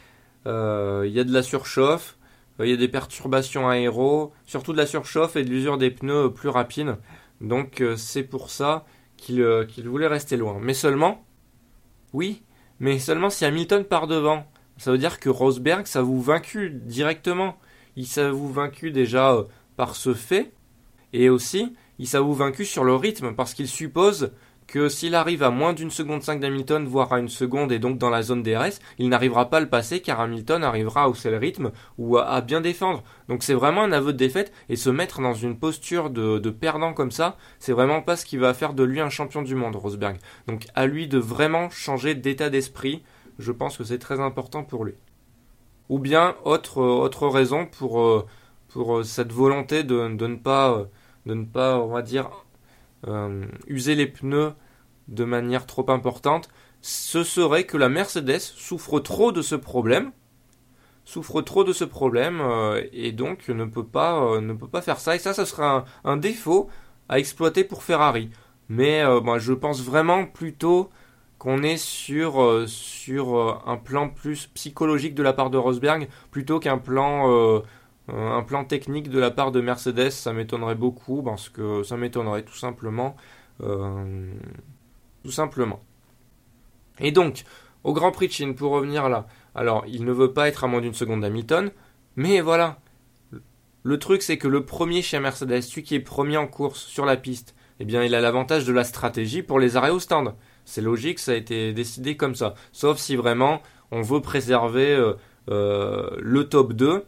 euh, 0.48 1.04
il 1.06 1.14
y 1.14 1.20
a 1.20 1.24
de 1.24 1.32
la 1.32 1.44
surchauffe, 1.44 2.18
il 2.60 2.70
y 2.70 2.74
a 2.74 2.78
des 2.78 2.88
perturbations 2.88 3.70
aéro, 3.70 4.34
surtout 4.46 4.74
de 4.74 4.78
la 4.78 4.88
surchauffe 4.88 5.36
et 5.36 5.44
de 5.44 5.50
l'usure 5.50 5.78
des 5.78 5.92
pneus 5.92 6.32
plus 6.34 6.50
rapide. 6.50 6.98
Donc 7.40 7.82
euh, 7.82 7.96
c'est 7.98 8.24
pour 8.24 8.50
ça 8.50 8.86
euh, 9.30 9.66
qu'il 9.66 9.88
voulait 9.88 10.08
rester 10.08 10.38
loin. 10.38 10.58
Mais 10.60 10.74
seulement, 10.74 11.24
oui, 12.14 12.44
mais 12.80 12.98
seulement 12.98 13.30
si 13.30 13.46
Hamilton 13.46 13.84
part 13.84 14.08
devant. 14.08 14.46
Ça 14.78 14.92
veut 14.92 14.98
dire 14.98 15.20
que 15.20 15.30
Rosberg, 15.30 15.86
ça 15.86 16.02
vous 16.02 16.22
vaincu 16.22 16.70
directement. 16.70 17.58
Il 17.96 18.08
s'avoue 18.08 18.50
vaincu 18.50 18.92
déjà 18.92 19.34
euh, 19.34 19.44
par 19.78 19.96
ce 19.96 20.14
fait, 20.14 20.52
et 21.14 21.30
aussi, 21.30 21.76
il 22.00 22.08
s'avoue 22.08 22.34
vaincu 22.34 22.66
sur 22.66 22.84
le 22.84 22.96
rythme, 22.96 23.36
parce 23.36 23.54
qu'il 23.54 23.68
suppose 23.68 24.32
que 24.68 24.90
s'il 24.90 25.16
arrive 25.16 25.44
à 25.44 25.52
moins 25.52 25.74
d'une 25.74 25.92
seconde 25.92 26.24
5 26.24 26.40
d'Hamilton, 26.40 26.86
voire 26.86 27.14
à 27.14 27.20
une 27.20 27.30
seconde 27.30 27.72
et 27.72 27.80
donc 27.80 27.98
dans 27.98 28.10
la 28.10 28.22
zone 28.22 28.44
DRS, 28.44 28.80
il 28.98 29.10
n'arrivera 29.10 29.50
pas 29.50 29.58
à 29.58 29.62
le 29.62 29.70
passer 29.70 30.02
car 30.02 30.20
Hamilton 30.20 30.64
arrivera 30.64 31.04
à 31.04 31.08
hausser 31.08 31.30
le 31.30 31.38
rythme 31.38 31.72
ou 31.98 32.18
à, 32.18 32.42
bien 32.42 32.62
défendre. 32.62 33.04
Donc 33.30 33.44
c'est 33.44 33.54
vraiment 33.54 33.84
un 33.84 33.92
aveu 33.92 34.14
de 34.14 34.18
défaite 34.18 34.52
et 34.70 34.76
se 34.76 34.90
mettre 34.90 35.22
dans 35.22 35.34
une 35.34 35.58
posture 35.58 36.10
de, 36.10 36.40
de 36.40 36.50
perdant 36.50 36.94
comme 36.94 37.12
ça, 37.12 37.38
c'est 37.60 37.74
vraiment 37.74 38.02
pas 38.02 38.16
ce 38.16 38.26
qui 38.26 38.38
va 38.38 38.54
faire 38.54 38.74
de 38.74 38.84
lui 38.84 39.00
un 39.02 39.10
champion 39.10 39.42
du 39.42 39.56
monde, 39.56 39.76
Rosberg. 39.76 40.18
Donc 40.48 40.66
à 40.74 40.88
lui 40.88 41.08
de 41.08 41.20
vraiment 41.20 41.70
changer 41.70 42.16
d'état 42.16 42.50
d'esprit, 42.50 43.04
je 43.38 43.52
pense 43.52 43.78
que 43.78 43.84
c'est 43.84 44.00
très 44.00 44.20
important 44.20 44.64
pour 44.64 44.86
lui. 44.86 44.94
Ou 45.90 46.00
bien 46.00 46.36
autre, 46.44 46.82
autre 46.82 47.28
raison 47.28 47.68
pour, 47.68 48.02
euh, 48.02 48.26
pour 48.70 48.98
euh, 48.98 49.04
cette 49.04 49.32
volonté 49.32 49.84
de, 49.84 50.16
de 50.16 50.28
ne 50.28 50.36
pas, 50.36 50.88
de 51.28 51.34
ne 51.36 51.46
pas, 51.46 51.80
on 51.80 51.88
va 51.88 52.02
dire, 52.02 52.30
euh, 53.08 53.46
user 53.68 53.96
les 53.96 54.08
pneus 54.08 54.54
de 55.08 55.24
manière 55.24 55.66
trop 55.66 55.90
importante, 55.92 56.50
ce 56.82 57.24
serait 57.24 57.66
que 57.66 57.78
la 57.78 57.90
Mercedes 57.90 58.40
souffre 58.40 59.00
trop 59.00 59.32
de 59.32 59.42
ce 59.42 59.56
problème, 59.56 60.12
souffre 61.04 61.42
trop 61.42 61.64
de 61.64 61.74
ce 61.74 61.84
problème 61.84 62.42
euh, 62.42 62.82
et 62.92 63.12
donc 63.12 63.48
ne 63.50 63.66
peut 63.66 63.86
pas 63.86 64.20
euh, 64.24 64.42
ne 64.42 64.54
peut 64.54 64.68
pas 64.68 64.82
faire 64.82 65.00
ça 65.00 65.16
et 65.16 65.20
ça 65.20 65.34
ce 65.34 65.46
serait 65.46 65.84
un, 66.04 66.18
défaut 66.18 66.70
à 67.10 67.20
exploiter 67.20 67.64
pour 67.64 67.84
Ferrari. 67.84 68.30
Mais 68.70 69.04
moi 69.22 69.38
je 69.38 69.54
pense 69.54 69.84
vraiment 69.84 70.26
plutôt 70.26 70.90
qu'on 71.38 71.62
est 71.62 71.78
sur 71.78 72.64
sur 72.68 73.62
un 73.68 73.78
plan 73.78 74.10
plus 74.10 74.48
psychologique 74.48 75.14
de 75.14 75.22
la 75.22 75.34
part 75.34 75.52
de 75.52 75.58
Rosberg 75.58 76.08
plutôt 76.32 76.60
qu'un 76.60 76.80
plan 76.80 77.62
un 78.08 78.44
plan 78.44 78.66
technique 78.66 79.10
de 79.10 79.20
la 79.20 79.32
part 79.32 79.52
de 79.52 79.62
Mercedes, 79.62 80.12
ça 80.12 80.34
m'étonnerait 80.34 80.76
beaucoup 80.76 81.24
parce 81.24 81.50
que 81.50 81.84
ça 81.84 81.98
m'étonnerait 81.98 82.44
tout 82.44 82.56
simplement. 82.56 83.16
Euh, 83.62 84.32
tout 85.24 85.32
simplement. 85.32 85.82
Et 87.00 87.12
donc, 87.12 87.44
au 87.84 87.94
Grand 87.94 88.12
Prix 88.12 88.28
de 88.28 88.32
Chine, 88.32 88.56
pour 88.56 88.72
revenir 88.72 89.10
là, 89.10 89.28
alors 89.56 89.84
il 89.88 90.06
ne 90.06 90.12
veut 90.12 90.34
pas 90.34 90.48
être 90.48 90.64
à 90.64 90.68
moins 90.68 90.82
d'une 90.82 90.94
seconde 90.94 91.22
d'Hamilton, 91.22 91.72
mais 92.16 92.42
voilà. 92.42 92.80
Le 93.84 94.00
truc, 94.00 94.22
c'est 94.22 94.38
que 94.38 94.48
le 94.48 94.66
premier 94.66 95.02
chez 95.02 95.20
Mercedes, 95.20 95.62
celui 95.62 95.84
qui 95.84 95.96
est 95.96 96.00
premier 96.00 96.38
en 96.38 96.48
course 96.48 96.82
sur 96.82 97.06
la 97.06 97.18
piste, 97.18 97.56
eh 97.80 97.86
bien, 97.86 98.04
il 98.04 98.16
a 98.16 98.22
l'avantage 98.22 98.66
de 98.66 98.74
la 98.74 98.84
stratégie 98.84 99.44
pour 99.44 99.60
les 99.60 99.78
arrêts 99.78 99.90
au 99.90 100.00
stand. 100.00 100.34
C'est 100.64 100.82
logique, 100.82 101.20
ça 101.20 101.34
a 101.34 101.36
été 101.36 101.74
décidé 101.74 102.18
comme 102.18 102.36
ça. 102.36 102.56
Sauf 102.72 102.98
si 102.98 103.16
vraiment 103.16 103.62
on 103.92 104.02
veut 104.02 104.22
préserver 104.22 104.92
euh, 104.92 105.14
euh, 105.50 106.10
le 106.20 106.50
top 106.50 106.74
2 106.74 107.06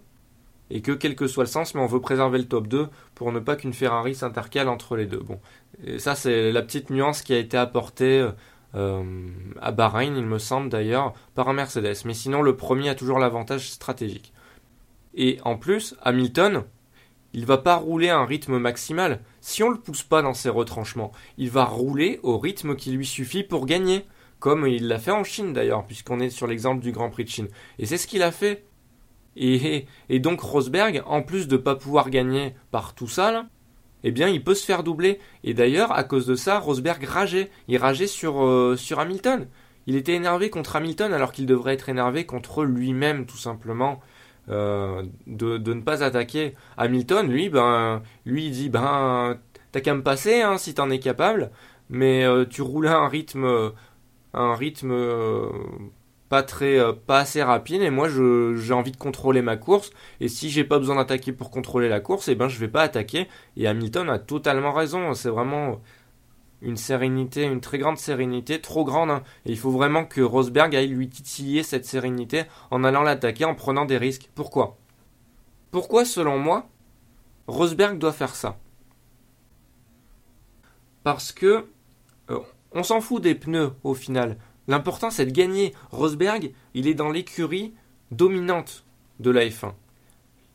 et 0.69 0.81
que 0.81 0.91
quel 0.91 1.15
que 1.15 1.27
soit 1.27 1.43
le 1.43 1.49
sens, 1.49 1.75
mais 1.75 1.81
on 1.81 1.87
veut 1.87 2.01
préserver 2.01 2.37
le 2.37 2.47
top 2.47 2.67
2 2.67 2.87
pour 3.15 3.31
ne 3.31 3.39
pas 3.39 3.55
qu'une 3.55 3.73
Ferrari 3.73 4.15
s'intercale 4.15 4.69
entre 4.69 4.95
les 4.95 5.05
deux. 5.05 5.19
Bon, 5.19 5.39
et 5.83 5.99
ça 5.99 6.15
c'est 6.15 6.51
la 6.51 6.61
petite 6.61 6.89
nuance 6.89 7.21
qui 7.21 7.33
a 7.33 7.37
été 7.37 7.57
apportée 7.57 8.29
euh, 8.75 9.03
à 9.61 9.71
Bahreïn, 9.71 10.15
il 10.15 10.25
me 10.25 10.39
semble 10.39 10.69
d'ailleurs, 10.69 11.13
par 11.35 11.49
un 11.49 11.53
Mercedes. 11.53 11.97
Mais 12.05 12.13
sinon, 12.13 12.41
le 12.41 12.55
premier 12.55 12.89
a 12.89 12.95
toujours 12.95 13.19
l'avantage 13.19 13.69
stratégique. 13.69 14.33
Et 15.15 15.39
en 15.43 15.57
plus, 15.57 15.95
Hamilton, 16.03 16.63
il 17.33 17.45
va 17.45 17.57
pas 17.57 17.75
rouler 17.75 18.09
à 18.09 18.19
un 18.19 18.25
rythme 18.25 18.57
maximal. 18.59 19.21
Si 19.41 19.63
on 19.63 19.69
le 19.69 19.79
pousse 19.79 20.03
pas 20.03 20.21
dans 20.21 20.33
ses 20.33 20.49
retranchements, 20.49 21.11
il 21.37 21.49
va 21.49 21.65
rouler 21.65 22.19
au 22.23 22.37
rythme 22.37 22.75
qui 22.75 22.91
lui 22.91 23.05
suffit 23.05 23.43
pour 23.43 23.65
gagner. 23.65 24.05
Comme 24.39 24.67
il 24.67 24.87
l'a 24.87 24.99
fait 24.99 25.09
en 25.09 25.23
Chine 25.23 25.51
d'ailleurs, 25.51 25.87
puisqu'on 25.87 26.19
est 26.19 26.29
sur 26.29 26.45
l'exemple 26.45 26.83
du 26.83 26.91
Grand 26.91 27.09
Prix 27.09 27.23
de 27.23 27.29
Chine. 27.29 27.47
Et 27.79 27.87
c'est 27.87 27.97
ce 27.97 28.05
qu'il 28.05 28.21
a 28.21 28.31
fait. 28.31 28.66
Et, 29.37 30.19
donc 30.19 30.41
Rosberg, 30.41 31.03
en 31.05 31.21
plus 31.21 31.47
de 31.47 31.57
pas 31.57 31.75
pouvoir 31.75 32.09
gagner 32.09 32.55
par 32.71 32.95
tout 32.95 33.07
ça, 33.07 33.45
eh 34.03 34.11
bien 34.11 34.27
il 34.27 34.43
peut 34.43 34.55
se 34.55 34.65
faire 34.65 34.83
doubler. 34.83 35.19
Et 35.43 35.53
d'ailleurs, 35.53 35.91
à 35.91 36.03
cause 36.03 36.25
de 36.25 36.35
ça, 36.35 36.59
Rosberg 36.59 37.03
rageait. 37.03 37.51
Il 37.67 37.77
rageait 37.77 38.07
sur, 38.07 38.43
euh, 38.43 38.75
Hamilton. 38.97 39.47
Il 39.85 39.95
était 39.95 40.13
énervé 40.13 40.49
contre 40.49 40.75
Hamilton 40.75 41.13
alors 41.13 41.31
qu'il 41.31 41.45
devrait 41.45 41.73
être 41.73 41.89
énervé 41.89 42.25
contre 42.25 42.63
lui-même, 42.63 43.25
tout 43.25 43.37
simplement. 43.37 44.01
Euh, 44.49 45.03
de, 45.27 45.57
ne 45.57 45.81
pas 45.81 46.03
attaquer 46.03 46.55
Hamilton, 46.77 47.29
lui, 47.29 47.49
ben, 47.49 48.01
lui 48.25 48.45
il 48.45 48.51
dit 48.51 48.69
ben 48.69 49.37
t'as 49.73 49.81
qu'à 49.81 49.93
me 49.93 50.01
passer 50.01 50.41
hein, 50.41 50.57
si 50.57 50.73
t'en 50.73 50.89
es 50.89 50.99
capable, 50.99 51.51
mais 51.89 52.23
euh, 52.23 52.45
tu 52.45 52.61
roules 52.61 52.87
à 52.87 52.95
un 52.95 53.09
rythme, 53.09 53.73
un 54.33 54.55
rythme 54.55 54.93
pas 56.29 56.43
très 56.43 56.77
euh, 56.77 56.93
pas 56.93 57.19
assez 57.19 57.41
rapide 57.41 57.81
et 57.81 57.89
moi 57.89 58.09
j'ai 58.09 58.73
envie 58.73 58.91
de 58.91 58.97
contrôler 58.97 59.41
ma 59.41 59.57
course 59.57 59.91
et 60.19 60.27
si 60.27 60.49
j'ai 60.49 60.63
pas 60.63 60.79
besoin 60.79 60.95
d'attaquer 60.95 61.31
pour 61.31 61.51
contrôler 61.51 61.89
la 61.89 61.99
course 61.99 62.27
et 62.27 62.33
eh 62.33 62.35
ben 62.35 62.47
je 62.47 62.59
vais 62.59 62.67
pas 62.67 62.81
attaquer 62.81 63.27
et 63.55 63.67
Hamilton 63.67 64.09
a 64.09 64.19
totalement 64.19 64.73
raison 64.73 65.13
c'est 65.13 65.29
vraiment 65.29 65.79
une 66.61 66.77
sérénité 66.77 67.43
une 67.43 67.61
très 67.61 67.77
grande 67.77 67.97
sérénité 67.97 68.59
trop 68.59 68.83
grande 68.83 69.11
hein. 69.11 69.23
et 69.45 69.51
il 69.51 69.57
faut 69.57 69.71
vraiment 69.71 70.05
que 70.05 70.21
Rosberg 70.21 70.75
aille 70.75 70.87
lui 70.87 71.09
titiller 71.09 71.63
cette 71.63 71.85
sérénité 71.85 72.43
en 72.71 72.83
allant 72.83 73.03
l'attaquer 73.03 73.45
en 73.45 73.55
prenant 73.55 73.85
des 73.85 73.97
risques. 73.97 74.29
Pourquoi? 74.33 74.77
Pourquoi 75.71 76.05
selon 76.05 76.39
moi 76.39 76.67
Rosberg 77.47 77.97
doit 77.99 78.13
faire 78.13 78.35
ça? 78.35 78.57
Parce 81.03 81.31
que 81.31 81.67
euh, 82.29 82.39
on 82.71 82.83
s'en 82.83 83.01
fout 83.01 83.21
des 83.21 83.35
pneus 83.35 83.71
au 83.83 83.93
final 83.93 84.37
L'important, 84.67 85.09
c'est 85.09 85.25
de 85.25 85.31
gagner. 85.31 85.73
Rosberg, 85.91 86.51
il 86.73 86.87
est 86.87 86.93
dans 86.93 87.09
l'écurie 87.09 87.73
dominante 88.11 88.85
de 89.19 89.31
la 89.31 89.45
F1. 89.45 89.73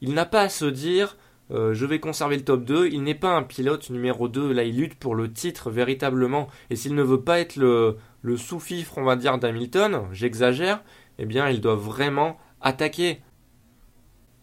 Il 0.01 0.15
n'a 0.15 0.27
pas 0.27 0.43
à 0.43 0.49
se 0.49 0.65
dire 0.65 1.17
euh, 1.51 1.75
je 1.75 1.85
vais 1.85 2.01
conserver 2.01 2.37
le 2.37 2.45
top 2.45 2.65
2. 2.65 2.89
Il 2.89 3.03
n'est 3.03 3.15
pas 3.15 3.37
un 3.37 3.43
pilote 3.43 3.91
numéro 3.91 4.29
2. 4.29 4.53
Là, 4.53 4.65
il 4.65 4.77
lutte 4.77 4.95
pour 4.95 5.15
le 5.15 5.33
titre 5.33 5.71
véritablement. 5.71 6.49
Et 6.71 6.77
s'il 6.77 6.95
ne 6.95 7.03
veut 7.03 7.21
pas 7.21 7.41
être 7.41 7.57
le, 7.57 7.97
sous-fifre, 8.37 8.99
on 8.99 9.05
va 9.05 9.17
dire, 9.17 9.39
d'Hamilton, 9.39 10.09
j'exagère, 10.13 10.83
eh 11.19 11.27
bien, 11.27 11.49
il 11.49 11.61
doit 11.61 11.77
vraiment 11.77 12.39
attaquer. 12.61 13.21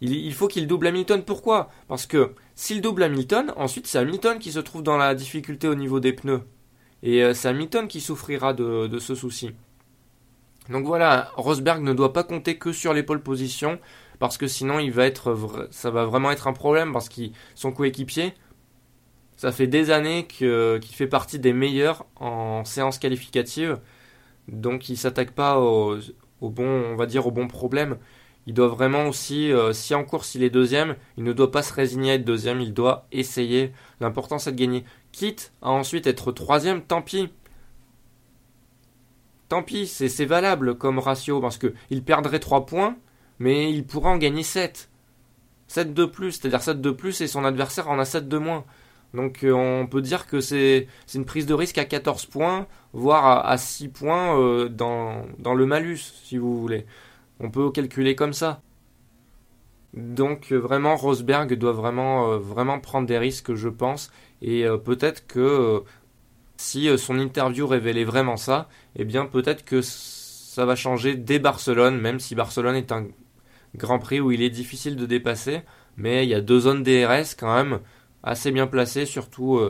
Il 0.00 0.32
faut 0.32 0.48
qu'il 0.48 0.66
double 0.66 0.86
Hamilton. 0.86 1.22
Pourquoi? 1.24 1.70
Parce 1.88 2.06
que 2.06 2.32
s'il 2.54 2.80
double 2.80 3.02
Hamilton, 3.02 3.52
ensuite 3.56 3.86
c'est 3.86 3.98
Hamilton 3.98 4.38
qui 4.38 4.50
se 4.50 4.60
trouve 4.60 4.82
dans 4.82 4.96
la 4.96 5.14
difficulté 5.14 5.68
au 5.68 5.74
niveau 5.74 6.00
des 6.00 6.14
pneus. 6.14 6.42
Et 7.02 7.22
euh, 7.22 7.34
c'est 7.34 7.48
Hamilton 7.48 7.88
qui 7.88 8.00
souffrira 8.00 8.52
de, 8.52 8.98
ce 8.98 9.14
souci. 9.14 9.52
Donc 10.68 10.86
voilà, 10.86 11.30
Rosberg 11.36 11.82
ne 11.82 11.92
doit 11.92 12.12
pas 12.12 12.22
compter 12.22 12.56
que 12.56 12.72
sur 12.72 12.92
les 12.92 13.02
pole 13.02 13.22
positions 13.22 13.78
parce 14.18 14.36
que 14.36 14.46
sinon 14.46 14.78
ça 15.70 15.90
va 15.90 16.04
vraiment 16.04 16.30
être 16.30 16.46
un 16.46 16.52
problème 16.52 16.92
parce 16.92 17.08
qu'il 17.08 17.32
son 17.54 17.72
coéquipier, 17.72 18.34
ça 19.36 19.50
fait 19.52 19.66
des 19.66 19.90
années 19.90 20.26
qu'il 20.26 20.80
fait 20.92 21.06
partie 21.06 21.38
des 21.38 21.54
meilleurs 21.54 22.04
en 22.16 22.64
séance 22.66 22.98
qualificative, 22.98 23.80
donc 24.48 24.90
il 24.90 24.98
s'attaque 24.98 25.30
pas 25.30 25.58
au, 25.58 25.96
bon, 26.42 26.66
on 26.66 26.96
va 26.96 27.06
dire 27.06 27.26
au 27.26 27.30
bon 27.30 27.48
problème. 27.48 27.96
Il 28.46 28.54
doit 28.54 28.68
vraiment 28.68 29.06
aussi, 29.06 29.52
euh, 29.52 29.72
si 29.72 29.94
en 29.94 30.04
course 30.04 30.34
il 30.34 30.42
est 30.42 30.50
deuxième, 30.50 30.96
il 31.16 31.24
ne 31.24 31.32
doit 31.32 31.50
pas 31.50 31.62
se 31.62 31.72
résigner 31.72 32.12
à 32.12 32.14
être 32.14 32.24
deuxième, 32.24 32.60
il 32.60 32.74
doit 32.74 33.06
essayer. 33.12 33.72
L'important 34.00 34.38
c'est 34.38 34.52
de 34.52 34.56
gagner. 34.56 34.84
Quitte 35.12 35.52
à 35.62 35.70
ensuite 35.70 36.06
être 36.06 36.32
troisième, 36.32 36.82
tant 36.82 37.02
pis. 37.02 37.30
Tant 39.48 39.62
pis, 39.62 39.86
c'est 39.86 40.24
valable 40.24 40.76
comme 40.78 40.98
ratio, 41.00 41.40
parce 41.40 41.58
qu'il 41.58 42.04
perdrait 42.04 42.38
3 42.38 42.66
points, 42.66 42.96
mais 43.40 43.72
il 43.72 43.84
pourra 43.84 44.10
en 44.10 44.16
gagner 44.16 44.44
7. 44.44 44.88
7 45.66 45.92
de 45.92 46.04
plus, 46.04 46.32
c'est-à-dire 46.32 46.62
7 46.62 46.80
de 46.80 46.90
plus 46.90 47.20
et 47.20 47.26
son 47.26 47.44
adversaire 47.44 47.88
en 47.88 47.98
a 47.98 48.04
7 48.04 48.28
de 48.28 48.38
moins. 48.38 48.64
Donc 49.14 49.42
euh, 49.42 49.52
on 49.52 49.86
peut 49.86 50.02
dire 50.02 50.26
que 50.26 50.40
c'est 50.40 50.86
une 51.14 51.24
prise 51.24 51.46
de 51.46 51.54
risque 51.54 51.78
à 51.78 51.84
14 51.84 52.26
points, 52.26 52.66
voire 52.92 53.46
à, 53.46 53.58
6 53.58 53.88
points 53.88 54.38
euh, 54.38 54.68
dans, 54.68 55.24
dans 55.38 55.54
le 55.54 55.66
malus, 55.66 55.98
si 56.24 56.38
vous 56.38 56.60
voulez. 56.60 56.86
On 57.40 57.50
peut 57.50 57.70
calculer 57.70 58.14
comme 58.14 58.32
ça. 58.32 58.62
Donc 59.94 60.52
euh, 60.52 60.56
vraiment, 60.56 60.96
Rosberg 60.96 61.54
doit 61.54 61.72
vraiment, 61.72 62.38
vraiment 62.38 62.78
prendre 62.78 63.08
des 63.08 63.18
risques, 63.18 63.54
je 63.54 63.68
pense, 63.68 64.12
et 64.42 64.64
euh, 64.64 64.76
peut-être 64.78 65.26
que 65.26 65.40
euh, 65.40 65.80
si 66.56 66.88
euh, 66.88 66.96
son 66.96 67.18
interview 67.18 67.66
révélait 67.66 68.04
vraiment 68.04 68.36
ça, 68.36 68.68
eh 68.96 69.04
bien 69.04 69.26
peut-être 69.26 69.64
que 69.64 69.82
ça 69.82 70.64
va 70.64 70.76
changer 70.76 71.14
dès 71.16 71.38
Barcelone, 71.38 72.00
même 72.00 72.20
si 72.20 72.34
Barcelone 72.34 72.76
est 72.76 72.92
un 72.92 73.06
Grand 73.76 73.98
Prix 73.98 74.20
où 74.20 74.32
il 74.32 74.42
est 74.42 74.50
difficile 74.50 74.96
de 74.96 75.06
dépasser, 75.06 75.62
mais 75.96 76.24
il 76.24 76.28
y 76.28 76.34
a 76.34 76.40
deux 76.40 76.60
zones 76.60 76.82
DRS 76.82 77.34
quand 77.38 77.54
même 77.54 77.80
assez 78.22 78.50
bien 78.50 78.66
placées, 78.66 79.06
surtout, 79.06 79.60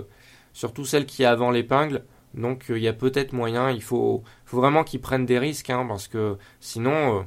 surtout 0.55 0.87
celle 0.87 1.05
qui 1.05 1.23
est 1.23 1.27
avant 1.27 1.50
l'épingle. 1.50 2.05
Donc 2.33 2.67
il 2.71 2.79
y 2.79 2.89
a 2.89 2.95
peut-être 2.95 3.35
moyen, 3.35 3.71
il 3.71 3.83
faut, 3.83 4.25
vraiment 4.50 4.85
qu'ils 4.85 5.03
prennent 5.03 5.27
des 5.27 5.39
risques, 5.39 5.69
hein, 5.69 5.85
parce 5.87 6.09
que 6.09 6.39
sinon, 6.61 7.27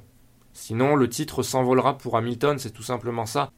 sinon 0.53 0.95
le 0.95 1.07
titre 1.07 1.43
s'envolera 1.43 1.97
pour 1.97 2.17
Hamilton, 2.17 2.57
c'est 2.57 2.71
tout 2.71 2.83
simplement 2.83 3.27
ça 3.27 3.51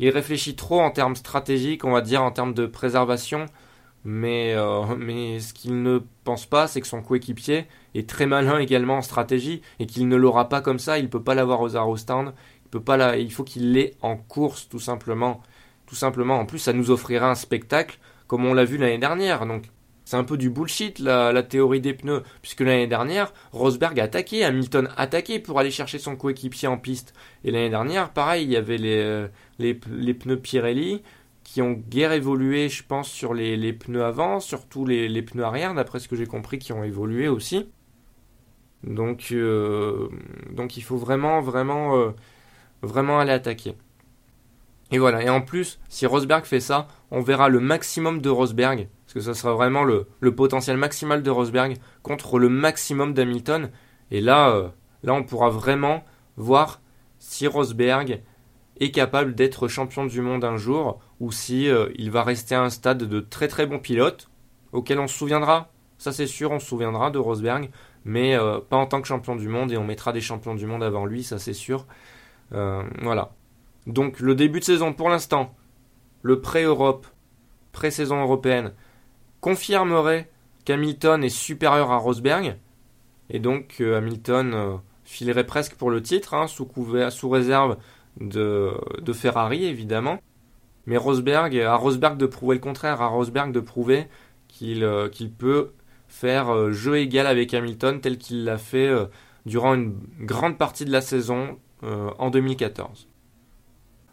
il 0.00 0.08
réfléchit 0.10 0.56
trop 0.56 0.80
en 0.80 0.90
termes 0.90 1.14
stratégiques, 1.14 1.84
on 1.84 1.92
va 1.92 2.00
dire, 2.00 2.22
en 2.22 2.30
termes 2.32 2.54
de 2.54 2.66
préservation. 2.66 3.46
Mais, 4.04 4.54
euh, 4.54 4.96
mais 4.98 5.40
ce 5.40 5.52
qu'il 5.52 5.82
ne 5.82 6.00
pense 6.24 6.46
pas, 6.46 6.66
c'est 6.66 6.80
que 6.80 6.86
son 6.86 7.02
coéquipier 7.02 7.66
est 7.94 8.08
très 8.08 8.26
malin 8.26 8.58
également 8.58 8.96
en 8.96 9.02
stratégie 9.02 9.60
et 9.78 9.86
qu'il 9.86 10.08
ne 10.08 10.16
l'aura 10.16 10.48
pas 10.48 10.62
comme 10.62 10.78
ça. 10.78 10.98
Il 10.98 11.04
ne 11.04 11.08
peut 11.08 11.22
pas 11.22 11.34
l'avoir 11.34 11.60
aux 11.60 11.76
arrow 11.76 11.96
stand. 11.96 12.32
Il 12.64 12.70
peut 12.70 12.82
pas 12.82 12.96
la... 12.96 13.18
Il 13.18 13.30
faut 13.30 13.44
qu'il 13.44 13.72
l'ait 13.72 13.94
en 14.00 14.16
course, 14.16 14.68
tout 14.68 14.80
simplement. 14.80 15.42
Tout 15.86 15.96
simplement. 15.96 16.38
En 16.38 16.46
plus, 16.46 16.58
ça 16.60 16.72
nous 16.72 16.90
offrira 16.90 17.30
un 17.30 17.34
spectacle 17.34 17.98
comme 18.26 18.46
on 18.46 18.54
l'a 18.54 18.64
vu 18.64 18.78
l'année 18.78 18.98
dernière. 18.98 19.44
Donc, 19.44 19.64
c'est 20.10 20.16
un 20.16 20.24
peu 20.24 20.36
du 20.36 20.50
bullshit 20.50 20.98
la, 20.98 21.40
théorie 21.44 21.80
des 21.80 21.94
pneus, 21.94 22.24
puisque 22.42 22.62
l'année 22.62 22.88
dernière, 22.88 23.32
Rosberg 23.52 24.00
a 24.00 24.02
attaqué, 24.02 24.44
Hamilton 24.44 24.88
a 24.96 25.02
attaqué 25.02 25.38
pour 25.38 25.60
aller 25.60 25.70
chercher 25.70 26.00
son 26.00 26.16
coéquipier 26.16 26.66
en 26.66 26.78
piste. 26.78 27.14
Et 27.44 27.52
l'année 27.52 27.70
dernière, 27.70 28.10
pareil, 28.10 28.42
il 28.42 28.50
y 28.50 28.56
avait 28.56 28.76
les, 28.76 28.96
euh, 28.96 29.28
pneus 29.60 30.40
Pirelli 30.40 31.04
qui 31.44 31.62
ont 31.62 31.74
guère 31.74 32.10
évolué, 32.10 32.68
je 32.68 32.82
pense, 32.82 33.08
sur 33.08 33.34
les, 33.34 33.72
pneus 33.72 34.02
avant, 34.02 34.40
surtout 34.40 34.84
les, 34.84 35.22
pneus 35.22 35.44
arrière, 35.44 35.74
d'après 35.74 36.00
ce 36.00 36.08
que 36.08 36.16
j'ai 36.16 36.26
compris, 36.26 36.58
qui 36.58 36.72
ont 36.72 36.82
évolué 36.82 37.28
aussi. 37.28 37.70
Donc, 38.82 39.28
euh, 39.30 40.08
il 40.74 40.82
faut 40.82 40.96
vraiment, 40.96 41.40
vraiment, 41.40 41.96
euh, 41.96 42.10
vraiment 42.82 43.20
aller 43.20 43.30
attaquer. 43.30 43.76
Et 44.90 44.98
voilà, 44.98 45.22
et 45.22 45.28
en 45.28 45.40
plus, 45.40 45.78
si 45.88 46.04
Rosberg 46.04 46.44
fait 46.46 46.58
ça, 46.58 46.88
on 47.12 47.20
verra 47.20 47.48
le 47.48 47.60
maximum 47.60 48.20
de 48.20 48.28
Rosberg, 48.28 48.88
parce 49.10 49.26
que 49.26 49.34
ça 49.34 49.40
sera 49.40 49.54
vraiment 49.54 49.82
le, 49.82 50.06
potentiel 50.36 50.76
maximal 50.76 51.24
de 51.24 51.30
Rosberg 51.30 51.78
contre 52.04 52.38
le 52.38 52.48
maximum 52.48 53.12
d'Hamilton. 53.12 53.70
Et 54.12 54.20
là, 54.20 54.50
euh, 54.50 54.68
là, 55.02 55.14
on 55.14 55.24
pourra 55.24 55.50
vraiment 55.50 56.04
voir 56.36 56.80
si 57.18 57.48
Rosberg 57.48 58.22
est 58.78 58.90
capable 58.92 59.34
d'être 59.34 59.66
champion 59.66 60.06
du 60.06 60.20
monde 60.20 60.44
un 60.44 60.56
jour, 60.56 61.00
ou 61.18 61.32
si 61.32 61.68
euh, 61.68 61.88
il 61.96 62.12
va 62.12 62.22
rester 62.22 62.54
à 62.54 62.62
un 62.62 62.70
stade 62.70 62.98
de 62.98 63.18
très 63.18 63.48
très 63.48 63.66
bon 63.66 63.80
pilote, 63.80 64.30
auquel 64.70 65.00
on 65.00 65.08
se 65.08 65.18
souviendra. 65.18 65.72
Ça 65.98 66.12
c'est 66.12 66.28
sûr, 66.28 66.52
on 66.52 66.60
se 66.60 66.66
souviendra 66.66 67.10
de 67.10 67.18
Rosberg, 67.18 67.68
mais 68.04 68.36
euh, 68.36 68.60
pas 68.60 68.76
en 68.76 68.86
tant 68.86 69.02
que 69.02 69.08
champion 69.08 69.34
du 69.34 69.48
monde, 69.48 69.72
et 69.72 69.76
on 69.76 69.84
mettra 69.84 70.12
des 70.12 70.20
champions 70.20 70.54
du 70.54 70.66
monde 70.66 70.84
avant 70.84 71.04
lui, 71.04 71.24
ça 71.24 71.40
c'est 71.40 71.52
sûr. 71.52 71.84
voilà. 72.52 73.32
Donc 73.88 74.20
le 74.20 74.36
début 74.36 74.60
de 74.60 74.64
saison 74.64 74.92
pour 74.92 75.08
l'instant, 75.08 75.56
le 76.22 76.40
pré-Europe, 76.40 77.08
pré-saison 77.72 78.22
européenne, 78.22 78.72
confirmerait 79.40 80.30
qu'Hamilton 80.64 81.22
est 81.22 81.28
supérieur 81.28 81.90
à 81.90 81.96
Rosberg. 81.96 82.56
Et 83.30 83.38
donc 83.38 83.76
euh, 83.80 83.98
Hamilton 83.98 84.52
euh, 84.54 84.76
filerait 85.04 85.46
presque 85.46 85.74
pour 85.76 85.90
le 85.90 86.02
titre, 86.02 86.34
hein, 86.34 86.46
sous, 86.46 87.28
réserve 87.28 87.76
de, 88.20 88.72
Ferrari 89.12 89.64
évidemment. 89.64 90.20
Mais 90.86 90.96
Rosberg, 90.96 91.56
à 91.58 91.76
Rosberg 91.76 92.16
de 92.16 92.26
prouver 92.26 92.56
le 92.56 92.60
contraire, 92.60 93.00
à 93.00 93.06
Rosberg 93.06 93.52
de 93.52 93.60
prouver 93.60 94.08
qu'il 94.48 94.82
euh, 94.84 95.08
peut 95.38 95.72
faire 96.08 96.72
jeu 96.72 96.96
égal 96.98 97.28
avec 97.28 97.54
Hamilton 97.54 98.00
tel 98.00 98.18
qu'il 98.18 98.44
l'a 98.44 98.58
fait 98.58 98.90
durant 99.46 99.74
une 99.74 99.94
grande 100.18 100.58
partie 100.58 100.84
de 100.84 100.90
la 100.90 101.00
saison 101.00 101.56
en 101.82 102.30
2014. 102.30 103.06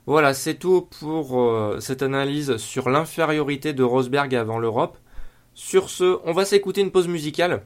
Voilà, 0.07 0.34
c'est 0.34 0.55
tout 0.55 0.88
pour 1.01 1.41
euh, 1.41 1.81
cette 1.81 2.01
analyse 2.01 2.55
sur 2.55 2.89
l'infériorité 2.89 3.74
de 3.74 3.84
Rosberg 3.84 4.34
avant 4.36 4.57
l'Europe. 4.57 4.98
Sur 5.57 5.89
ce, 5.89 6.19
on 6.23 6.33
va 6.33 6.45
s'écouter 6.45 6.81
une 6.81 6.91
pause 6.91 7.07
musicale. 7.07 7.65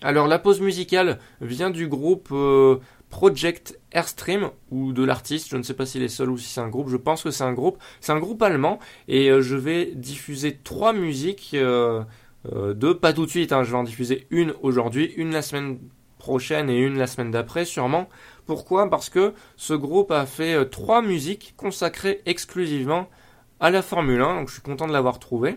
Alors 0.00 0.28
la 0.28 0.38
pause 0.38 0.60
musicale 0.60 1.18
vient 1.40 1.70
du 1.70 1.88
groupe 1.88 2.28
euh, 2.30 2.76
Project 3.10 3.80
Airstream 3.90 4.50
ou 4.70 4.92
de 4.92 5.02
l'artiste, 5.02 5.48
je 5.50 5.56
ne 5.56 5.64
sais 5.64 5.74
pas 5.74 5.86
s'il 5.86 6.04
est 6.04 6.08
seul 6.08 6.30
ou 6.30 6.38
si 6.38 6.48
c'est 6.48 6.60
un 6.60 6.68
groupe, 6.68 6.88
je 6.88 6.96
pense 6.96 7.24
que 7.24 7.32
c'est 7.32 7.42
un 7.42 7.52
groupe. 7.52 7.78
C'est 8.00 8.12
un 8.12 8.20
groupe 8.20 8.40
allemand 8.42 8.78
et 9.08 9.28
euh, 9.28 9.42
je 9.42 9.56
vais 9.56 9.86
diffuser 9.96 10.56
trois 10.62 10.92
musiques 10.92 11.56
de 11.56 12.92
pas 12.92 13.12
tout 13.12 13.26
de 13.26 13.30
suite, 13.30 13.50
hein. 13.50 13.64
je 13.64 13.72
vais 13.72 13.76
en 13.76 13.82
diffuser 13.82 14.28
une 14.30 14.54
aujourd'hui, 14.62 15.14
une 15.16 15.32
la 15.32 15.42
semaine 15.42 15.80
prochaine 16.18 16.70
et 16.70 16.78
une 16.78 16.96
la 16.96 17.08
semaine 17.08 17.32
d'après 17.32 17.64
sûrement. 17.64 18.08
Pourquoi? 18.46 18.88
Parce 18.88 19.08
que 19.10 19.34
ce 19.56 19.74
groupe 19.74 20.12
a 20.12 20.26
fait 20.26 20.54
euh, 20.54 20.64
trois 20.64 21.02
musiques 21.02 21.54
consacrées 21.56 22.22
exclusivement 22.24 23.08
à 23.58 23.72
la 23.72 23.82
Formule 23.82 24.20
1, 24.20 24.36
donc 24.36 24.48
je 24.48 24.52
suis 24.54 24.62
content 24.62 24.86
de 24.86 24.92
l'avoir 24.92 25.18
trouvé. 25.18 25.56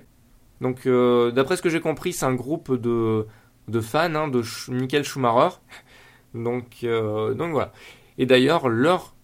Donc 0.61 0.85
euh, 0.85 1.31
d'après 1.31 1.57
ce 1.57 1.61
que 1.61 1.69
j'ai 1.69 1.81
compris, 1.81 2.13
c'est 2.13 2.25
un 2.25 2.33
groupe 2.33 2.73
de, 2.73 3.27
de 3.67 3.81
fans 3.81 4.13
hein, 4.15 4.27
de 4.27 4.41
Michael 4.69 5.03
Schumacher. 5.03 5.57
donc, 6.33 6.79
euh, 6.83 7.33
donc 7.33 7.51
voilà. 7.51 7.71
Et 8.17 8.25
d'ailleurs, 8.25 8.69
leur 8.69 9.15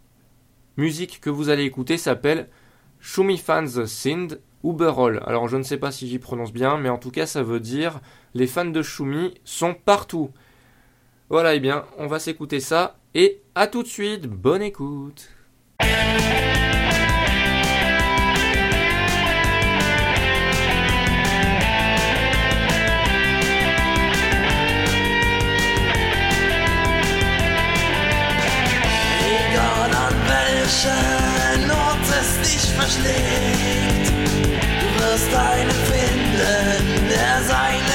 musique 0.77 1.19
que 1.21 1.29
vous 1.29 1.49
allez 1.49 1.63
écouter 1.63 1.97
s'appelle 1.97 2.49
Schumi 2.99 3.37
Fans 3.37 3.85
Sind 3.85 4.39
Uberall. 4.63 5.21
Alors 5.25 5.47
je 5.47 5.57
ne 5.57 5.63
sais 5.63 5.77
pas 5.77 5.91
si 5.91 6.07
j'y 6.07 6.19
prononce 6.19 6.53
bien, 6.53 6.77
mais 6.77 6.89
en 6.89 6.97
tout 6.97 7.11
cas 7.11 7.25
ça 7.25 7.43
veut 7.43 7.59
dire 7.59 7.99
les 8.33 8.47
fans 8.47 8.65
de 8.65 8.81
Schumi 8.81 9.33
sont 9.43 9.73
partout. 9.73 10.31
Voilà, 11.29 11.53
et 11.53 11.57
eh 11.57 11.59
bien, 11.59 11.85
on 11.97 12.07
va 12.07 12.19
s'écouter 12.19 12.59
ça 12.59 12.97
et 13.15 13.41
à 13.55 13.67
tout 13.67 13.83
de 13.83 13.87
suite, 13.87 14.27
bonne 14.27 14.61
écoute. 14.61 15.29
Welchen 30.63 31.69
Ort 31.71 32.07
es 32.21 32.39
dich 32.39 32.71
verschlägt. 32.71 34.11
Du 34.81 34.87
wirst 35.03 35.33
einen 35.35 35.71
finden, 35.91 37.09
der 37.09 37.43
seine 37.45 37.92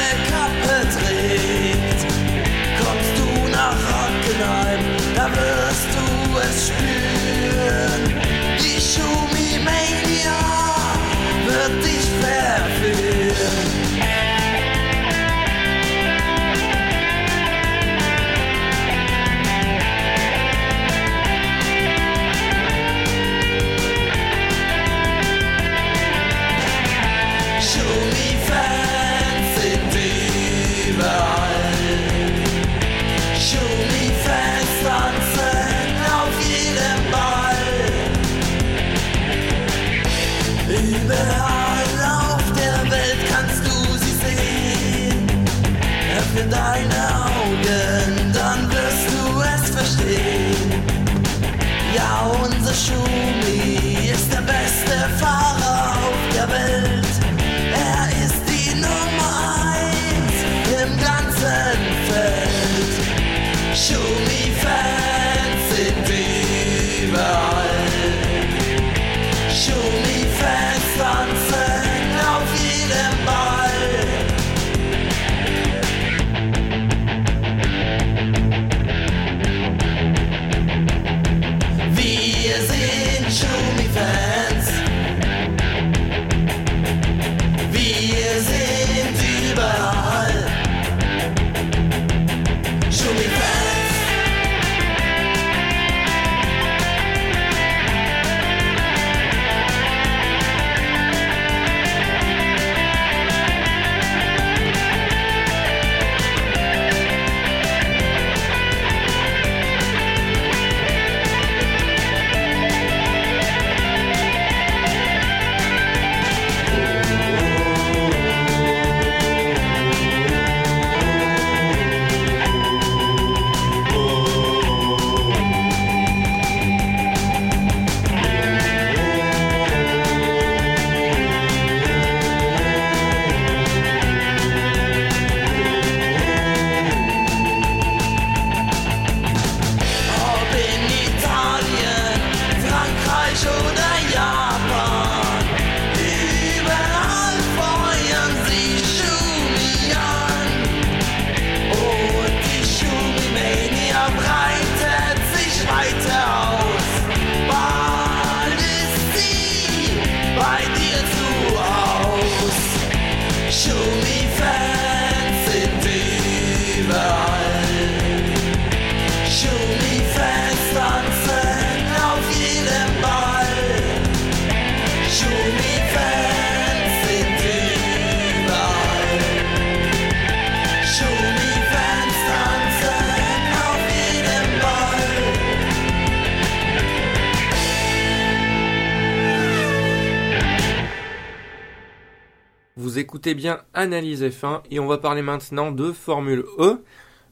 bien 193.35 193.61
Analyse 193.75 194.23
F1 194.23 194.63
et 194.71 194.81
on 194.81 194.87
va 194.87 194.99
parler 194.99 195.23
maintenant 195.23 195.73
de 195.73 195.93
Formule 195.93 196.45
E. 196.59 196.83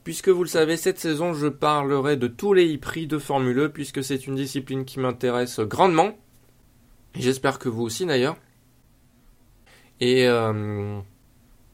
Puisque 0.05 0.29
vous 0.29 0.45
le 0.45 0.49
savez, 0.49 0.77
cette 0.77 1.01
saison, 1.01 1.35
je 1.35 1.49
parlerai 1.49 2.17
de 2.17 2.29
tous 2.29 2.53
les 2.53 2.79
prix 2.79 3.09
de 3.09 3.19
Formule 3.19 3.59
E, 3.59 3.69
puisque 3.69 4.05
c'est 4.05 4.29
une 4.29 4.37
discipline 4.37 4.85
qui 4.85 5.01
m'intéresse 5.01 5.59
grandement. 5.59 6.17
J'espère 7.17 7.59
que 7.59 7.69
vous 7.69 7.83
aussi 7.83 8.07
d'ailleurs. 8.07 8.37
Et, 10.01 10.29
euh, 10.29 11.01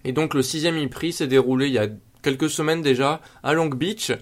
et 0.05 0.13
donc 0.13 0.35
le 0.35 0.43
sixième 0.43 0.83
e-prix 0.83 1.13
s'est 1.13 1.27
déroulé 1.27 1.67
il 1.67 1.73
y 1.73 1.79
a 1.79 1.89
quelques 2.23 2.49
semaines 2.49 2.81
déjà 2.81 3.21
à 3.43 3.53
Long 3.53 3.67
Beach. 3.67 4.13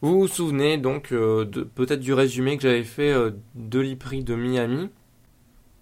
Vous 0.00 0.20
vous 0.20 0.28
souvenez 0.28 0.78
donc 0.78 1.12
euh, 1.12 1.46
peut-être 1.74 2.00
du 2.00 2.12
résumé 2.12 2.56
que 2.56 2.64
j'avais 2.64 2.82
fait 2.82 3.12
euh, 3.12 3.30
de 3.54 3.80
l'e-prix 3.80 4.24
de 4.24 4.34
Miami. 4.34 4.90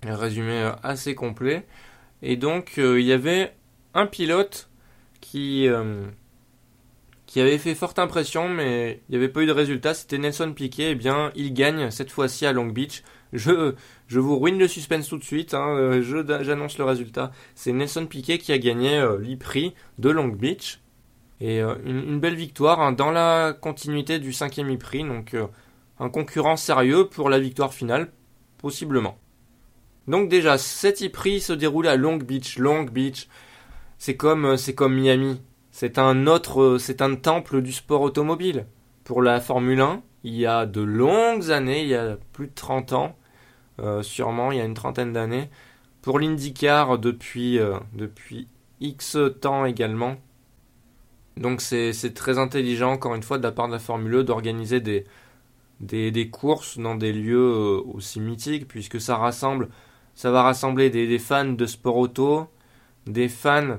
Un 0.03 0.17
résumé 0.17 0.71
assez 0.83 1.15
complet. 1.15 1.67
Et 2.22 2.37
donc 2.37 2.74
euh, 2.78 3.00
il 3.00 3.06
y 3.06 3.12
avait 3.12 3.54
un 3.94 4.06
pilote 4.06 4.70
qui, 5.20 5.68
euh, 5.68 6.06
qui 7.26 7.40
avait 7.40 7.59
fait 7.59 7.74
forte 7.74 7.98
impression, 7.98 8.48
mais 8.48 9.00
il 9.09 9.12
n'y 9.12 9.16
avait 9.16 9.33
pas 9.33 9.42
eu 9.42 9.46
de 9.46 9.52
résultat. 9.52 9.94
C'était 9.94 10.18
Nelson 10.18 10.52
Piquet. 10.52 10.92
Eh 10.92 10.94
bien, 10.94 11.33
il 11.35 11.52
gagne 11.52 11.90
cette 11.90 12.11
fois-ci 12.11 12.46
à 12.46 12.52
Long 12.52 12.66
Beach. 12.66 13.02
Je, 13.33 13.74
je 14.09 14.18
vous 14.18 14.38
ruine 14.38 14.59
le 14.59 14.68
suspense 14.68 15.09
tout 15.09 15.18
de 15.18 15.24
suite. 15.24 15.54
hein, 15.54 15.68
euh, 15.76 16.42
J'annonce 16.42 16.78
le 16.78 16.85
résultat. 16.85 17.33
C'est 17.54 17.72
Nelson 17.72 18.06
Piquet 18.06 18.38
qui 18.38 18.52
a 18.52 18.59
gagné 18.59 18.98
euh, 18.98 19.18
l'e-prix 19.18 19.74
de 19.98 20.11
Long 20.11 20.28
Beach. 20.28 20.80
Et 21.42 21.61
une, 21.61 22.20
belle 22.20 22.35
victoire 22.35 22.80
hein, 22.80 22.92
dans 22.92 23.11
la 23.11 23.54
continuité 23.59 24.18
du 24.18 24.30
cinquième 24.35 24.70
e-prix. 24.74 25.04
Donc 25.04 25.35
un 25.98 26.11
concurrent 26.11 26.56
sérieux 26.56 27.09
pour 27.09 27.30
la 27.30 27.38
victoire 27.38 27.72
finale, 27.72 28.11
possiblement. 28.59 29.16
Donc 30.11 30.29
déjà, 30.29 30.59
cet 30.59 31.03
e-prix 31.03 31.40
se 31.40 31.53
déroulait 31.53 31.88
à 31.88 31.94
Long 31.94 32.16
Beach. 32.16 32.59
Long 32.59 32.83
Beach, 32.83 33.29
c'est 33.96 34.16
comme, 34.16 34.44
euh, 34.44 34.57
c'est 34.57 34.75
comme 34.75 34.96
Miami. 34.96 35.40
C'est 35.70 35.99
un 35.99 36.27
autre, 36.27 36.62
euh, 36.62 36.79
c'est 36.79 37.01
un 37.01 37.14
temple 37.14 37.62
du 37.62 37.70
sport 37.70 38.01
automobile. 38.01 38.66
Pour 39.05 39.23
la 39.23 39.40
Formule 39.40 39.81
1, 39.81 40.03
il 40.25 40.35
y 40.35 40.46
a 40.46 40.66
de 40.66 40.81
longues 40.81 41.53
années, 41.53 41.83
il 41.83 41.88
y 41.90 41.94
a 41.94 42.18
plus 42.33 42.49
de 42.49 42.53
30 42.53 42.92
ans, 42.92 43.16
euh, 43.79 44.03
sûrement, 44.03 44.51
il 44.51 44.59
y 44.59 44.61
a 44.61 44.64
une 44.64 44.75
trentaine 44.75 45.12
d'années. 45.12 45.49
Pour 46.03 46.18
l'IndyCar, 46.18 46.99
depuis, 46.99 47.61
depuis 47.92 48.49
X 48.81 49.16
temps 49.40 49.64
également. 49.64 50.16
Donc 51.37 51.61
c'est 51.61 52.14
très 52.14 52.38
intelligent, 52.38 52.90
encore 52.90 53.14
une 53.14 53.23
fois, 53.23 53.38
de 53.38 53.44
la 53.44 53.53
part 53.53 53.68
de 53.68 53.75
la 53.75 53.79
Formule 53.79 54.14
E, 54.14 54.25
d'organiser 54.25 54.81
des, 54.81 55.05
des, 55.81 56.11
des 56.11 56.31
courses 56.31 56.79
dans 56.79 56.96
des 56.96 57.12
lieux 57.12 57.81
aussi 57.94 58.18
mythiques, 58.18 58.66
puisque 58.66 59.01
ça 59.01 59.16
rassemble, 59.16 59.68
ça 60.14 60.31
va 60.31 60.42
rassembler 60.42 60.90
des, 60.90 61.18
fans 61.18 61.53
de 61.53 61.66
sport 61.66 61.96
auto, 61.96 62.46
des 63.07 63.29
fans 63.29 63.79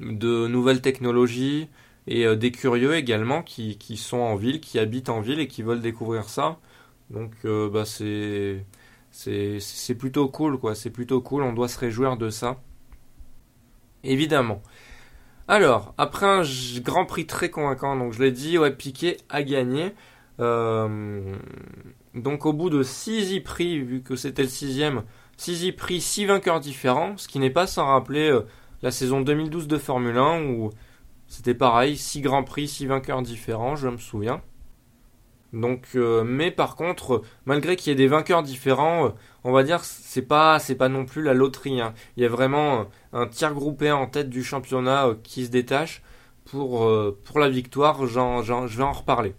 de 0.00 0.46
nouvelles 0.48 0.80
technologies 0.80 1.68
et 2.06 2.26
euh, 2.26 2.36
des 2.36 2.50
curieux 2.50 2.96
également 2.96 3.42
qui, 3.42 3.76
sont 3.96 4.18
en 4.18 4.36
ville, 4.36 4.60
qui 4.60 4.78
habitent 4.78 5.08
en 5.08 5.20
ville 5.20 5.40
et 5.40 5.48
qui 5.48 5.62
veulent 5.62 5.80
découvrir 5.80 6.28
ça. 6.28 6.58
Donc 7.10 7.32
euh, 7.44 7.68
bah 7.70 7.84
c'est 7.84 8.64
plutôt 9.94 10.28
cool 10.28 10.58
quoi, 10.58 10.74
c'est 10.74 10.90
plutôt 10.90 11.20
cool, 11.20 11.42
on 11.42 11.52
doit 11.52 11.68
se 11.68 11.78
réjouir 11.78 12.16
de 12.16 12.30
ça. 12.30 12.60
Évidemment. 14.02 14.62
Alors, 15.48 15.94
après 15.98 16.26
un 16.26 16.42
Grand 16.80 17.04
Prix 17.04 17.26
très 17.26 17.50
convaincant, 17.50 17.96
donc 17.96 18.12
je 18.12 18.22
l'ai 18.22 18.32
dit, 18.32 18.58
ouais, 18.58 18.70
Piquet 18.70 19.18
a 19.28 19.42
gagné. 19.42 19.92
Euh, 20.40 21.36
donc 22.14 22.46
au 22.46 22.52
bout 22.52 22.70
de 22.70 22.82
6 22.82 23.40
prix, 23.40 23.80
vu 23.80 24.02
que 24.02 24.16
c'était 24.16 24.42
le 24.42 24.48
sixième, 24.48 25.02
6 25.36 25.72
prix, 25.72 26.00
6 26.00 26.26
vainqueurs 26.26 26.60
différents, 26.60 27.16
ce 27.16 27.28
qui 27.28 27.38
n'est 27.38 27.50
pas 27.50 27.66
sans 27.66 27.86
rappeler 27.86 28.30
euh, 28.30 28.46
la 28.82 28.90
saison 28.90 29.20
2012 29.20 29.68
de 29.68 29.78
Formule 29.78 30.16
1 30.18 30.44
où 30.44 30.70
c'était 31.28 31.54
pareil, 31.54 31.96
6 31.96 32.20
grands 32.22 32.44
prix, 32.44 32.68
6 32.68 32.86
vainqueurs 32.86 33.22
différents, 33.22 33.76
je 33.76 33.88
me 33.88 33.98
souviens. 33.98 34.42
Donc, 35.52 35.86
euh, 35.94 36.24
mais 36.24 36.50
par 36.50 36.74
contre, 36.74 37.22
malgré 37.46 37.76
qu'il 37.76 37.90
y 37.90 37.92
ait 37.92 37.96
des 37.96 38.08
vainqueurs 38.08 38.42
différents, 38.42 39.06
euh, 39.06 39.10
on 39.44 39.52
va 39.52 39.62
dire 39.62 39.84
c'est 39.84 40.22
pas 40.22 40.58
c'est 40.58 40.74
pas 40.74 40.88
non 40.88 41.04
plus 41.06 41.22
la 41.22 41.32
loterie. 41.34 41.80
hein. 41.80 41.94
Il 42.16 42.22
y 42.24 42.26
a 42.26 42.28
vraiment 42.28 42.86
un 43.12 43.26
tir 43.28 43.54
groupé 43.54 43.92
en 43.92 44.06
tête 44.08 44.30
du 44.30 44.42
championnat 44.42 45.10
qui 45.22 45.44
se 45.46 45.50
détache 45.50 46.02
pour 46.44 46.88
pour 47.24 47.38
la 47.38 47.48
victoire. 47.48 48.04
J'en, 48.06 48.42
j'en- 48.42 48.66
je 48.66 48.76
vais 48.78 48.82
en 48.84 48.92
reparler. 48.92 49.34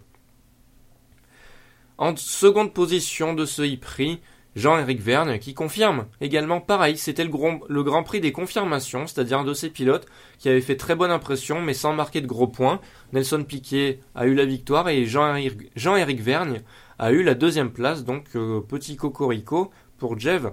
En 1.98 2.14
seconde 2.16 2.72
position 2.74 3.32
de 3.32 3.46
ce 3.46 3.62
e-prix, 3.62 4.20
Jean-Éric 4.56 5.00
Vergne 5.00 5.38
qui 5.38 5.54
confirme 5.54 6.06
également 6.20 6.60
pareil, 6.60 6.96
c'était 6.96 7.24
le, 7.24 7.30
le 7.68 7.82
Grand 7.82 8.02
Prix 8.02 8.20
des 8.20 8.32
confirmations, 8.32 9.06
c'est-à-dire 9.06 9.44
de 9.44 9.52
ces 9.52 9.70
pilotes 9.70 10.06
qui 10.38 10.48
avaient 10.48 10.62
fait 10.62 10.76
très 10.76 10.94
bonne 10.94 11.10
impression 11.10 11.60
mais 11.60 11.74
sans 11.74 11.92
marquer 11.92 12.22
de 12.22 12.26
gros 12.26 12.48
points. 12.48 12.80
Nelson 13.12 13.44
Piquet 13.44 14.00
a 14.14 14.26
eu 14.26 14.34
la 14.34 14.46
victoire 14.46 14.88
et 14.88 15.04
Jean-Éric 15.04 16.20
Vergne 16.20 16.62
a 16.98 17.12
eu 17.12 17.22
la 17.22 17.34
deuxième 17.34 17.70
place, 17.70 18.04
donc 18.04 18.24
euh, 18.34 18.60
petit 18.60 18.96
cocorico 18.96 19.70
pour 19.98 20.18
Jev 20.18 20.50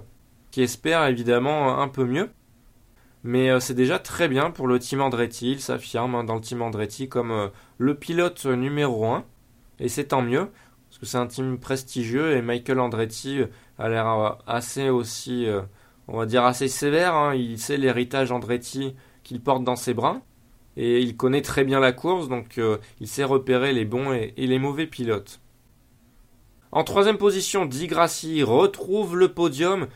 qui 0.50 0.62
espère 0.62 1.06
évidemment 1.06 1.80
un 1.80 1.88
peu 1.88 2.04
mieux. 2.04 2.30
Mais 3.22 3.50
euh, 3.50 3.58
c'est 3.58 3.74
déjà 3.74 3.98
très 3.98 4.28
bien 4.28 4.50
pour 4.50 4.66
le 4.66 4.78
team 4.78 5.00
Andretti, 5.00 5.52
il 5.52 5.60
s'affirme 5.60 6.14
hein, 6.14 6.24
dans 6.24 6.34
le 6.34 6.42
team 6.42 6.60
Andretti 6.60 7.08
comme 7.08 7.30
euh, 7.30 7.48
le 7.78 7.94
pilote 7.94 8.44
numéro 8.44 9.06
1 9.06 9.24
et 9.80 9.88
c'est 9.88 10.08
tant 10.08 10.22
mieux 10.22 10.50
c'est 11.04 11.18
un 11.18 11.26
team 11.26 11.58
prestigieux 11.58 12.36
et 12.36 12.42
Michael 12.42 12.80
Andretti 12.80 13.40
euh, 13.40 13.46
a 13.78 13.88
l'air 13.88 14.08
euh, 14.08 14.30
assez 14.46 14.88
aussi, 14.88 15.46
euh, 15.46 15.62
on 16.08 16.18
va 16.18 16.26
dire 16.26 16.44
assez 16.44 16.68
sévère. 16.68 17.14
hein. 17.14 17.34
Il 17.34 17.58
sait 17.58 17.76
l'héritage 17.76 18.32
Andretti 18.32 18.94
qu'il 19.22 19.40
porte 19.40 19.64
dans 19.64 19.76
ses 19.76 19.94
bras 19.94 20.20
et 20.76 21.00
il 21.00 21.16
connaît 21.16 21.42
très 21.42 21.64
bien 21.64 21.80
la 21.80 21.92
course, 21.92 22.28
donc 22.28 22.60
il 23.00 23.06
sait 23.06 23.22
repérer 23.22 23.72
les 23.72 23.84
bons 23.84 24.12
et, 24.12 24.34
les 24.36 24.58
mauvais 24.58 24.88
pilotes. 24.88 25.40
En 26.72 26.82
troisième 26.82 27.16
position, 27.16 27.64
Di 27.64 27.86
Grassi 27.86 28.42
retrouve 28.42 29.16
le 29.16 29.28
podium, 29.28 29.86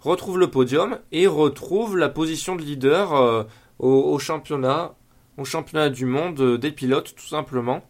retrouve 0.00 0.38
le 0.38 0.50
podium 0.50 0.98
et 1.12 1.26
retrouve 1.26 1.96
la 1.96 2.10
position 2.10 2.56
de 2.56 2.62
leader 2.62 3.46
au, 3.78 4.18
championnat, 4.18 4.94
au 5.38 5.46
championnat 5.46 5.88
du 5.88 6.04
monde 6.04 6.58
des 6.58 6.72
pilotes, 6.72 7.14
tout 7.16 7.26
simplement 7.26 7.82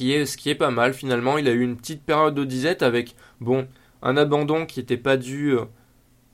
qui 0.00 0.26
ce 0.26 0.36
qui 0.38 0.48
est 0.48 0.54
pas 0.54 0.70
mal 0.70 0.94
finalement. 0.94 1.36
Il 1.36 1.46
a 1.48 1.52
eu 1.52 1.60
une 1.60 1.76
petite 1.76 2.02
période 2.02 2.34
de 2.34 2.44
disette 2.44 2.82
avec 2.82 3.16
bon 3.40 3.68
un 4.02 4.16
abandon 4.16 4.64
qui 4.64 4.80
n'était 4.80 4.96
pas 4.96 5.18
dû 5.18 5.52
euh, 5.52 5.66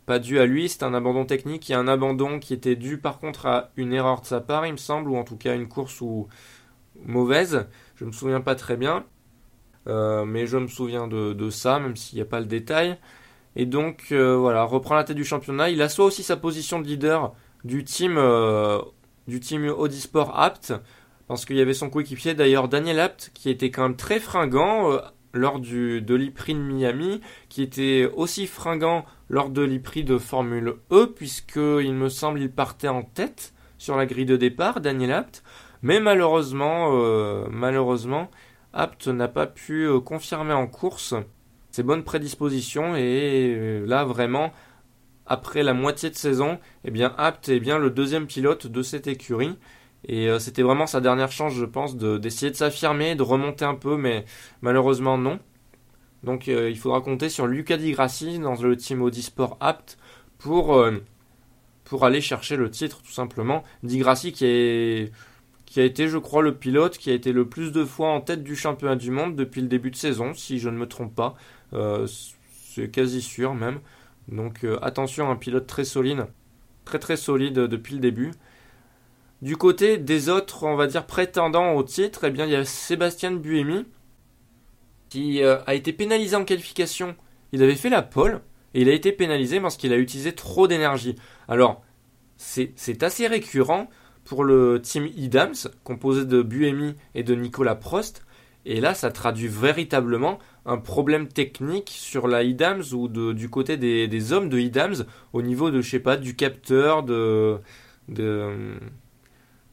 pas 0.06 0.20
dû 0.20 0.38
à 0.38 0.46
lui, 0.46 0.68
c'était 0.68 0.84
un 0.84 0.94
abandon 0.94 1.24
technique 1.24 1.68
et 1.70 1.74
un 1.74 1.88
abandon 1.88 2.38
qui 2.38 2.54
était 2.54 2.76
dû 2.76 2.98
par 2.98 3.18
contre 3.18 3.46
à 3.46 3.70
une 3.76 3.92
erreur 3.92 4.20
de 4.20 4.26
sa 4.26 4.40
part, 4.40 4.66
il 4.66 4.72
me 4.72 4.76
semble, 4.76 5.10
ou 5.10 5.16
en 5.16 5.24
tout 5.24 5.36
cas 5.36 5.56
une 5.56 5.66
course 5.68 6.00
ou 6.00 6.28
mauvaise. 7.04 7.66
Je 7.96 8.04
me 8.04 8.12
souviens 8.12 8.40
pas 8.40 8.54
très 8.54 8.76
bien, 8.76 9.04
Euh, 9.88 10.24
mais 10.24 10.46
je 10.46 10.58
me 10.58 10.68
souviens 10.68 11.06
de, 11.08 11.50
ça, 11.50 11.78
même 11.78 11.96
s'il 11.96 12.16
n'y 12.16 12.22
a 12.22 12.26
pas 12.26 12.40
le 12.40 12.46
détail. 12.46 12.98
Et 13.56 13.66
donc 13.66 14.08
euh, 14.12 14.36
voilà, 14.36 14.64
reprend 14.64 14.94
la 14.96 15.04
tête 15.04 15.16
du 15.16 15.24
championnat. 15.24 15.70
Il 15.70 15.82
assoit 15.82 16.06
aussi 16.06 16.22
sa 16.22 16.36
position 16.36 16.80
de 16.80 16.86
leader 16.86 17.34
du 17.64 17.84
team 17.84 18.18
du 19.28 19.40
team 19.40 19.68
Audisport 19.68 20.38
Apt 20.38 20.74
parce 21.28 21.44
qu'il 21.44 21.56
y 21.56 21.60
avait 21.60 21.74
son 21.74 21.90
coéquipier 21.90 22.34
d'ailleurs 22.34 22.68
Daniel 22.68 23.00
Apt 23.00 23.30
qui 23.34 23.50
était 23.50 23.70
quand 23.70 23.82
même 23.82 23.96
très 23.96 24.20
fringant 24.20 24.92
euh, 24.92 24.98
lors 25.32 25.60
du, 25.60 26.00
de 26.00 26.14
l'E-Prix 26.14 26.54
de 26.54 26.60
Miami, 26.60 27.20
qui 27.48 27.62
était 27.62 28.10
aussi 28.14 28.46
fringant 28.46 29.04
lors 29.28 29.50
de 29.50 29.62
l'E-Prix 29.62 30.04
de 30.04 30.16
Formule 30.16 30.76
E, 30.90 31.06
puisque 31.14 31.56
il 31.56 31.92
me 31.92 32.08
semble 32.08 32.40
il 32.40 32.50
partait 32.50 32.88
en 32.88 33.02
tête 33.02 33.52
sur 33.76 33.96
la 33.96 34.06
grille 34.06 34.24
de 34.24 34.36
départ, 34.36 34.80
Daniel 34.80 35.12
Apt, 35.12 35.42
mais 35.82 36.00
malheureusement, 36.00 36.92
euh, 36.94 37.46
malheureusement, 37.50 38.30
Apt 38.72 39.08
n'a 39.08 39.28
pas 39.28 39.46
pu 39.46 39.84
euh, 39.84 40.00
confirmer 40.00 40.54
en 40.54 40.66
course 40.66 41.14
ses 41.70 41.82
bonnes 41.82 42.04
prédispositions 42.04 42.96
et 42.96 43.82
là 43.84 44.06
vraiment 44.06 44.50
après 45.26 45.62
la 45.62 45.74
moitié 45.74 46.08
de 46.08 46.14
saison, 46.14 46.58
eh 46.84 46.90
bien 46.90 47.14
Apt 47.18 47.48
est 47.48 47.60
bien 47.60 47.78
le 47.78 47.90
deuxième 47.90 48.26
pilote 48.26 48.66
de 48.66 48.82
cette 48.82 49.06
écurie. 49.06 49.58
Et 50.04 50.28
euh, 50.28 50.38
c'était 50.38 50.62
vraiment 50.62 50.86
sa 50.86 51.00
dernière 51.00 51.32
chance, 51.32 51.54
je 51.54 51.64
pense, 51.64 51.96
de- 51.96 52.18
d'essayer 52.18 52.50
de, 52.50 52.56
s'affirmer, 52.56 53.14
de 53.16 53.22
remonter 53.22 53.64
un 53.64 53.74
peu, 53.74 53.96
mais 53.96 54.24
malheureusement 54.62 55.18
non. 55.18 55.38
Donc 56.22 56.48
euh, 56.48 56.70
il 56.70 56.78
faudra 56.78 57.00
compter 57.00 57.28
sur 57.28 57.46
Luca 57.46 57.76
Di 57.76 57.92
Grassi 57.92 58.38
dans 58.38 58.54
le 58.54 58.76
team 58.76 59.02
Audisport 59.02 59.56
Apt 59.60 59.98
pour, 60.38 60.74
euh, 60.76 61.02
pour 61.84 62.04
aller 62.04 62.20
chercher 62.20 62.56
le 62.56 62.70
titre, 62.70 63.02
tout 63.02 63.12
simplement. 63.12 63.64
Di 63.82 63.98
Grassi 63.98 64.32
qui, 64.32 65.10
qui 65.66 65.80
a 65.80 65.84
été, 65.84 66.08
je 66.08 66.18
crois, 66.18 66.42
le 66.42 66.54
pilote 66.54 66.98
qui 66.98 67.10
a 67.10 67.14
été 67.14 67.32
le 67.32 67.48
plus 67.48 67.72
de 67.72 67.84
fois 67.84 68.08
en 68.10 68.20
tête 68.20 68.42
du 68.44 68.56
championnat 68.56 68.96
du 68.96 69.10
monde 69.10 69.36
depuis 69.36 69.60
le 69.60 69.68
début 69.68 69.90
de 69.90 69.96
saison, 69.96 70.34
si 70.34 70.58
je 70.58 70.68
ne 70.68 70.78
me 70.78 70.86
trompe 70.86 71.14
pas. 71.14 71.36
C'est 72.52 72.90
quasi 72.90 73.22
sûr 73.22 73.54
même. 73.54 73.80
Donc 74.28 74.66
attention, 74.82 75.30
un 75.30 75.36
pilote 75.36 75.66
très 75.66 75.84
solide, 75.84 76.26
très 76.84 76.98
très 76.98 77.16
solide 77.16 77.54
depuis 77.54 77.94
le 77.94 78.00
début. 78.00 78.32
Du 79.42 79.56
côté 79.56 79.98
des 79.98 80.28
autres, 80.28 80.64
on 80.64 80.76
va 80.76 80.86
dire 80.86 81.06
prétendants 81.06 81.74
au 81.74 81.82
titre, 81.82 82.24
eh 82.24 82.30
bien 82.30 82.46
il 82.46 82.52
y 82.52 82.56
a 82.56 82.64
Sébastien 82.64 83.32
Buemi 83.32 83.84
qui 85.08 85.42
euh, 85.42 85.58
a 85.66 85.74
été 85.74 85.92
pénalisé 85.92 86.36
en 86.36 86.44
qualification. 86.44 87.16
Il 87.52 87.62
avait 87.62 87.74
fait 87.74 87.90
la 87.90 88.02
pole 88.02 88.40
et 88.74 88.82
il 88.82 88.88
a 88.88 88.92
été 88.92 89.12
pénalisé 89.12 89.60
parce 89.60 89.76
qu'il 89.76 89.92
a 89.92 89.98
utilisé 89.98 90.32
trop 90.32 90.66
d'énergie. 90.66 91.16
Alors, 91.48 91.82
c'est 92.36 93.02
assez 93.02 93.26
récurrent 93.26 93.88
pour 94.24 94.44
le 94.44 94.80
team 94.82 95.08
Idams, 95.16 95.54
composé 95.84 96.24
de 96.24 96.42
Buemi 96.42 96.94
et 97.14 97.22
de 97.22 97.34
Nicolas 97.34 97.76
Prost, 97.76 98.26
et 98.66 98.80
là, 98.80 98.94
ça 98.94 99.12
traduit 99.12 99.46
véritablement 99.46 100.40
un 100.66 100.76
problème 100.76 101.28
technique 101.28 101.88
sur 101.88 102.26
la 102.26 102.42
IDAMS 102.42 102.82
ou 102.92 103.06
du 103.06 103.48
côté 103.48 103.76
des, 103.76 104.32
hommes 104.32 104.48
de 104.48 104.58
IDAMS 104.58 105.04
au 105.32 105.40
niveau 105.40 105.70
de, 105.70 105.80
je 105.80 105.88
sais 105.88 106.00
pas, 106.00 106.16
du 106.16 106.34
capteur, 106.34 107.04
de, 107.04 107.58
de, 108.08 108.76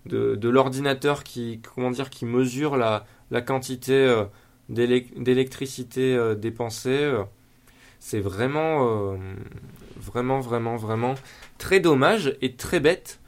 de, 0.06 0.50
l'ordinateur 0.50 1.24
qui, 1.24 1.62
comment 1.62 1.92
dire, 1.92 2.10
qui 2.10 2.26
mesure 2.26 2.78
la, 2.78 3.06
quantité 3.42 3.94
euh, 3.94 4.26
d'électricité 4.70 6.16
euh, 6.16 6.36
dépensée. 6.36 7.14
C'est 8.00 8.20
vraiment, 8.20 8.88
euh, 8.90 9.18
vraiment, 9.98 10.40
vraiment, 10.40 10.76
vraiment 10.76 11.16
très 11.58 11.80
dommage 11.80 12.36
et 12.42 12.56
très 12.56 12.80
bête 12.80 13.20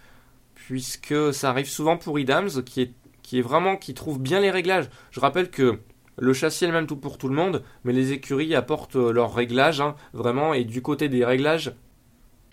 puisque 0.53 1.33
ça 1.33 1.49
arrive 1.49 1.69
souvent 1.69 1.95
pour 1.97 2.19
IDAMS 2.19 2.63
qui 2.63 2.81
est 2.81 3.41
vraiment 3.41 3.77
qui 3.77 3.93
trouve 3.93 4.19
bien 4.19 4.39
les 4.39 4.51
réglages. 4.51 4.89
Je 5.11 5.19
rappelle 5.19 5.49
que 5.49 5.79
le 6.17 6.33
châssis 6.33 6.63
est 6.63 6.67
le 6.67 6.73
même 6.73 6.88
tout 6.88 6.95
pour 6.95 7.17
tout 7.17 7.27
le 7.27 7.35
monde, 7.35 7.63
mais 7.83 7.91
les 7.91 8.13
écuries 8.13 8.55
apportent 8.55 8.95
euh, 8.95 9.11
leurs 9.11 9.33
réglages, 9.33 9.81
hein, 9.81 9.95
vraiment, 10.13 10.53
et 10.53 10.63
du 10.63 10.81
côté 10.81 11.09
des 11.09 11.25
réglages 11.25 11.73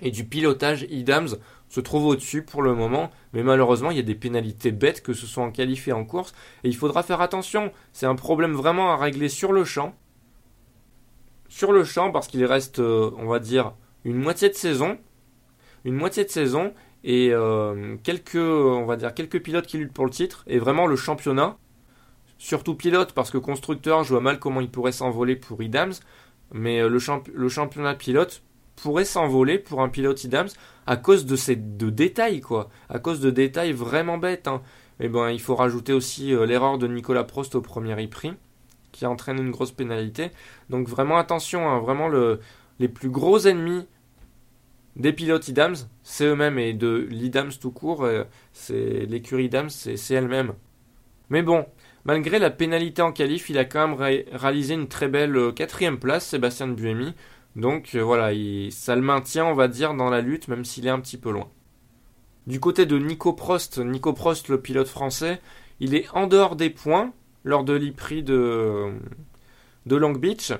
et 0.00 0.11
du 0.11 0.24
pilotage, 0.24 0.85
IDAMS 0.90 1.37
se 1.72 1.80
trouve 1.80 2.04
au-dessus 2.04 2.42
pour 2.42 2.61
le 2.61 2.74
moment, 2.74 3.11
mais 3.32 3.42
malheureusement, 3.42 3.90
il 3.90 3.96
y 3.96 4.00
a 4.00 4.02
des 4.02 4.14
pénalités 4.14 4.72
bêtes, 4.72 5.02
que 5.02 5.14
ce 5.14 5.26
soit 5.26 5.42
en 5.42 5.50
qualif 5.50 5.88
et 5.88 5.92
en 5.92 6.04
course, 6.04 6.35
et 6.64 6.68
il 6.68 6.76
faudra 6.76 7.02
faire 7.02 7.22
attention. 7.22 7.72
C'est 7.94 8.04
un 8.04 8.14
problème 8.14 8.52
vraiment 8.52 8.92
à 8.92 8.96
régler 8.98 9.30
sur 9.30 9.54
le 9.54 9.64
champ. 9.64 9.94
Sur 11.48 11.72
le 11.72 11.82
champ, 11.85 12.12
parce 12.12 12.28
qu'il 12.28 12.44
reste, 12.44 12.78
euh, 12.78 13.11
on 13.16 13.24
va 13.24 13.38
dire, 13.38 13.72
une 14.04 14.18
moitié 14.18 14.50
de 14.50 14.54
saison. 14.54 14.98
Une 15.87 15.94
moitié 15.94 16.24
de 16.24 16.28
saison, 16.28 16.74
et 17.04 17.30
euh, 17.32 17.96
quelques, 18.02 18.35
on 18.35 18.85
va 18.85 18.96
dire, 18.96 19.14
quelques 19.14 19.42
pilotes 19.42 19.66
qui 19.66 19.78
luttent 19.78 19.94
pour 19.94 20.04
le 20.04 20.11
titre, 20.11 20.44
et 20.46 20.58
vraiment 20.58 20.87
le 20.87 20.96
championnat, 20.96 21.56
surtout 22.37 22.74
pilote, 22.74 23.14
parce 23.14 23.30
que 23.30 23.38
constructeur, 23.38 24.04
je 24.04 24.11
vois 24.11 24.20
mal 24.20 24.38
comment 24.38 24.61
il 24.61 24.70
pourrait 24.70 24.92
s'envoler 24.92 25.37
pour 25.37 25.62
IDAMS, 25.62 25.94
mais 26.52 26.82
euh, 26.82 26.90
le, 26.90 26.98
le 27.32 27.48
championnat 27.48 27.94
pilote 27.94 28.42
pourrait 28.76 29.06
s'envoler 29.06 29.58
pour 29.58 29.80
un 29.80 29.88
pilote 29.88 30.22
IDAMS 30.22 30.50
à 30.87 30.97
cause 30.97 31.27
de 31.27 31.37
ces 31.37 31.57
de 31.57 31.90
détails, 31.90 32.40
quoi, 32.40 32.68
à 32.88 32.99
cause 32.99 33.21
de 33.21 33.31
détails 33.31 33.73
vraiment 33.73 34.18
bêtes. 34.18 34.49
Hein. 34.49 34.62
Et 35.01 35.09
ben, 35.09 35.31
il 35.31 35.40
faut 35.40 35.55
rajouter 35.55 35.92
aussi 35.92 36.35
euh, 36.35 36.47
l'erreur 36.47 36.79
de 36.79 36.87
Nicolas 36.87 37.25
Prost 37.25 37.55
au 37.55 37.61
premier 37.61 37.95
e-prix, 37.95 38.33
qui 38.92 39.07
entraîne 39.07 39.38
une 39.38 39.51
grosse 39.51 39.73
pénalité. 39.73 40.31
Donc 40.71 40.88
vraiment 40.88 41.18
attention, 41.18 41.68
hein, 41.68 41.81
vraiment 41.81 42.09
le, 42.09 42.40
les 42.79 42.88
plus 42.88 43.11
gros 43.11 43.38
ennemis 43.47 43.87
des 44.97 45.12
pilotes 45.12 45.49
IDAMS, 45.49 45.88
c'est 46.03 46.27
eux-mêmes, 46.27 46.59
et 46.59 46.75
de 46.75 47.07
l'IDAMS 47.11 47.53
tout 47.61 47.71
court, 47.71 48.05
euh, 48.05 48.25
c'est 48.53 49.07
l'écurie 49.07 49.47
IDAMS, 49.47 49.71
c'est 49.71 50.14
elle-même. 50.14 50.53
Mais 51.31 51.42
bon, 51.42 51.64
malgré 52.05 52.38
la 52.38 52.51
pénalité 52.51 53.01
en 53.01 53.12
qualif, 53.12 53.49
il 53.49 53.57
a 53.57 53.64
quand 53.64 53.88
même 53.88 54.25
réalisé 54.33 54.75
une 54.75 54.88
très 54.88 55.09
belle 55.09 55.37
euh, 55.37 55.53
quatrième 55.53 55.99
place, 55.99 56.27
Sébastien 56.27 56.68
Buemi. 56.68 57.14
Donc 57.56 57.94
euh, 57.94 58.02
voilà, 58.02 58.30
ça 58.70 58.96
le 58.96 59.02
maintient, 59.02 59.46
on 59.46 59.54
va 59.54 59.68
dire, 59.68 59.94
dans 59.94 60.10
la 60.10 60.20
lutte, 60.20 60.48
même 60.48 60.64
s'il 60.64 60.86
est 60.86 60.90
un 60.90 61.00
petit 61.00 61.18
peu 61.18 61.30
loin. 61.30 61.48
Du 62.46 62.60
côté 62.60 62.86
de 62.86 62.98
Nico 62.98 63.32
Prost, 63.32 63.78
Nico 63.78 64.12
Prost, 64.12 64.48
le 64.48 64.60
pilote 64.60 64.88
français, 64.88 65.40
il 65.80 65.94
est 65.94 66.06
en 66.14 66.26
dehors 66.26 66.56
des 66.56 66.70
points 66.70 67.12
lors 67.44 67.64
de 67.64 67.74
l'e-prix 67.74 68.22
de, 68.22 68.92
de 69.86 69.96
Long 69.96 70.12
Beach. 70.12 70.52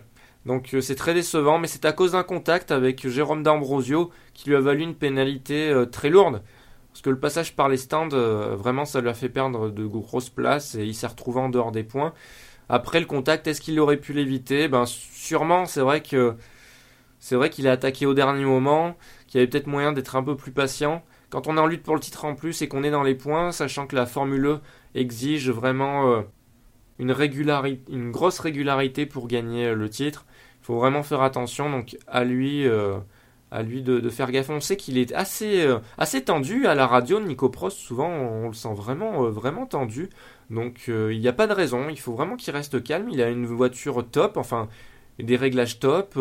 Donc 0.44 0.74
euh, 0.74 0.81
c'est 0.81 0.94
très 0.94 1.14
décevant, 1.14 1.59
mais 1.59 1.66
c'est 1.66 1.85
à 1.85 1.92
cause 1.92 2.12
d'un 2.12 2.24
contact 2.24 2.70
avec 2.70 3.09
Jérôme 3.09 3.42
D'Ambrosio 3.42 4.11
qui 4.35 4.50
lui 4.50 4.57
a 4.57 4.61
valu 4.61 4.83
une 4.83 4.94
pénalité 4.94 5.70
euh, 5.70 5.87
très 5.87 6.11
lourde. 6.11 6.42
Parce 6.92 7.00
que 7.00 7.11
le 7.11 7.18
passage 7.18 7.57
par 7.57 7.70
les 7.70 7.78
stands, 7.78 8.09
vraiment, 8.09 8.85
ça 8.85 9.00
lui 9.00 9.09
a 9.09 9.14
fait 9.14 9.31
perdre 9.31 9.70
de 9.70 9.87
grosses 9.87 10.28
places 10.28 10.74
et 10.74 10.85
il 10.85 10.94
s'est 10.94 11.07
retrouvé 11.07 11.40
en 11.40 11.48
dehors 11.48 11.72
des 11.72 11.85
points. 11.85 12.12
Après 12.68 13.00
le 13.00 13.07
contact, 13.07 13.46
est-ce 13.46 13.62
qu'il 13.62 13.81
aurait 13.81 13.96
pu 13.96 14.12
l'éviter? 14.12 14.68
Ben 14.68 14.85
sûrement, 14.85 15.64
c'est 15.64 15.81
vrai 15.81 16.02
que 16.02 16.35
c'est 17.23 17.37
vrai 17.37 17.51
qu'il 17.51 17.69
a 17.69 17.73
attaqué 17.73 18.05
au 18.05 18.15
dernier 18.15 18.45
moment, 18.45 18.97
qu'il 19.29 19.39
y 19.39 19.43
avait 19.43 19.49
peut-être 19.49 19.69
moyen 19.69 19.93
d'être 19.93 20.17
un 20.17 20.25
peu 20.25 20.37
plus 20.37 20.51
patient. 20.51 21.05
Quand 21.31 21.47
on 21.47 21.57
est 21.57 21.61
en 21.61 21.67
lutte 21.67 21.85
pour 21.85 21.95
le 21.95 22.01
titre 22.01 22.25
en 22.25 22.35
plus 22.35 22.63
et 22.63 22.69
qu'on 22.69 22.83
est 22.83 22.91
dans 22.91 23.05
les 23.05 23.15
points, 23.15 23.53
sachant 23.53 23.87
que 23.87 23.95
la 23.95 24.07
Formule 24.07 24.45
E 24.45 24.61
exige 24.97 25.49
vraiment 25.49 26.25
une, 26.99 27.13
régularité, 27.13 27.93
une 27.93 28.11
grosse 28.11 28.41
régularité 28.41 29.07
pour 29.07 29.29
gagner 29.29 29.73
le 29.73 29.89
titre, 29.89 30.27
il 30.61 30.67
faut 30.67 30.75
vraiment 30.75 31.05
faire 31.05 31.23
attention 31.23 31.71
donc 31.71 31.97
à 32.09 32.25
lui, 32.25 32.67
euh, 32.67 32.99
à 33.53 33.63
lui 33.63 33.83
de, 33.83 34.09
faire 34.11 34.33
gaffe. 34.33 34.51
On 34.51 34.59
sait 34.59 34.77
qu'il 34.77 34.99
est 34.99 35.13
assez, 35.13 35.65
euh, 35.65 35.79
assez 35.99 36.25
tendu 36.25 36.67
à 36.67 36.75
la 36.75 36.89
radio. 36.89 37.21
Nico 37.21 37.49
Prost, 37.51 37.79
souvent, 37.79 38.09
on 38.09 38.49
le 38.49 38.55
sent 38.55 38.75
vraiment, 38.75 39.25
euh, 39.25 39.31
vraiment 39.31 39.65
tendu. 39.65 40.11
Donc 40.51 40.89
il 40.89 41.19
n'y 41.19 41.29
a 41.29 41.33
pas 41.33 41.47
de 41.47 41.53
raison. 41.53 41.89
Il 41.89 42.01
faut 42.01 42.13
vraiment 42.15 42.35
qu'il 42.35 42.53
reste 42.53 42.83
calme. 42.83 43.09
Il 43.11 43.23
a 43.23 43.31
une 43.31 43.47
voiture 43.47 44.05
top, 44.11 44.37
enfin 44.37 44.69
des 45.18 45.37
réglages 45.37 45.79
top, 45.79 46.18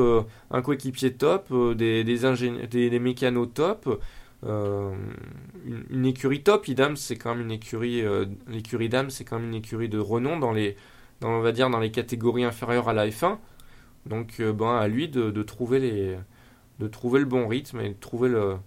un 0.51 0.62
coéquipier 0.62 1.13
top, 1.13 1.54
des, 1.75 2.04
des, 2.04 2.99
mécanos 2.99 3.49
top. 3.54 4.01
une, 4.43 6.06
écurie 6.06 6.43
top, 6.43 6.67
c'est 6.95 7.15
quand 7.15 7.36
une 7.39 7.51
écurie, 7.51 8.04
l'écurie 8.47 8.89
Dam 8.89 9.10
c'est 9.10 9.23
quand 9.23 9.39
même 9.39 9.49
une 9.49 9.56
écurie 9.56 9.89
de 9.89 9.99
renom 9.99 10.38
dans 10.39 10.51
les, 10.51 10.75
dans, 11.21 11.80
les 11.80 11.91
catégories 11.91 12.43
inférieures 12.43 12.89
à 12.89 12.93
la 12.93 13.08
F1. 13.08 13.38
Donc 14.06 14.39
euh, 14.39 14.54
ben, 14.54 14.75
à 14.75 14.88
lui 14.88 15.08
de, 15.08 15.43
trouver 15.43 16.17
de 16.80 16.88
trouver 16.88 17.19
le 17.19 17.25
bon 17.25 17.47
rythme 17.47 17.80
et 17.82 17.89
de 17.89 17.99
trouver 17.99 18.30
le, 18.30 18.58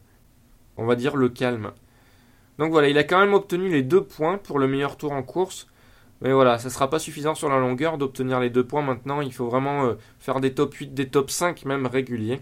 on 0.77 0.87
va 0.87 0.97
dire 0.97 1.17
le 1.17 1.29
calme. 1.29 1.73
Donc 2.59 2.71
voilà, 2.71 2.89
il 2.89 2.99
a 2.99 3.05
quand 3.05 3.19
même 3.19 3.35
obtenu 3.35 3.69
les 3.69 3.83
deux 3.83 4.05
points 4.05 4.39
pour 4.39 4.59
le 4.59 4.69
meilleur 4.69 4.97
tour 4.97 5.13
en 5.13 5.23
course. 5.23 5.67
Mais 6.21 6.33
voilà, 6.33 6.59
ça 6.59 6.69
ne 6.69 6.73
sera 6.73 6.89
pas 6.89 6.99
suffisant 6.99 7.35
sur 7.35 7.49
la 7.49 7.59
longueur 7.59 7.99
d'obtenir 7.99 8.41
les 8.41 8.51
deux 8.51 8.67
points 8.67 8.83
maintenant. 8.83 9.21
Il 9.21 9.33
faut 9.33 9.47
vraiment 9.47 9.85
euh, 9.85 9.95
faire 10.19 10.41
des 10.41 10.55
top 10.55 10.75
8, 10.75 10.95
des 10.95 11.09
top 11.09 11.31
5 11.31 11.65
même 11.65 11.87
réguliers. 11.87 12.41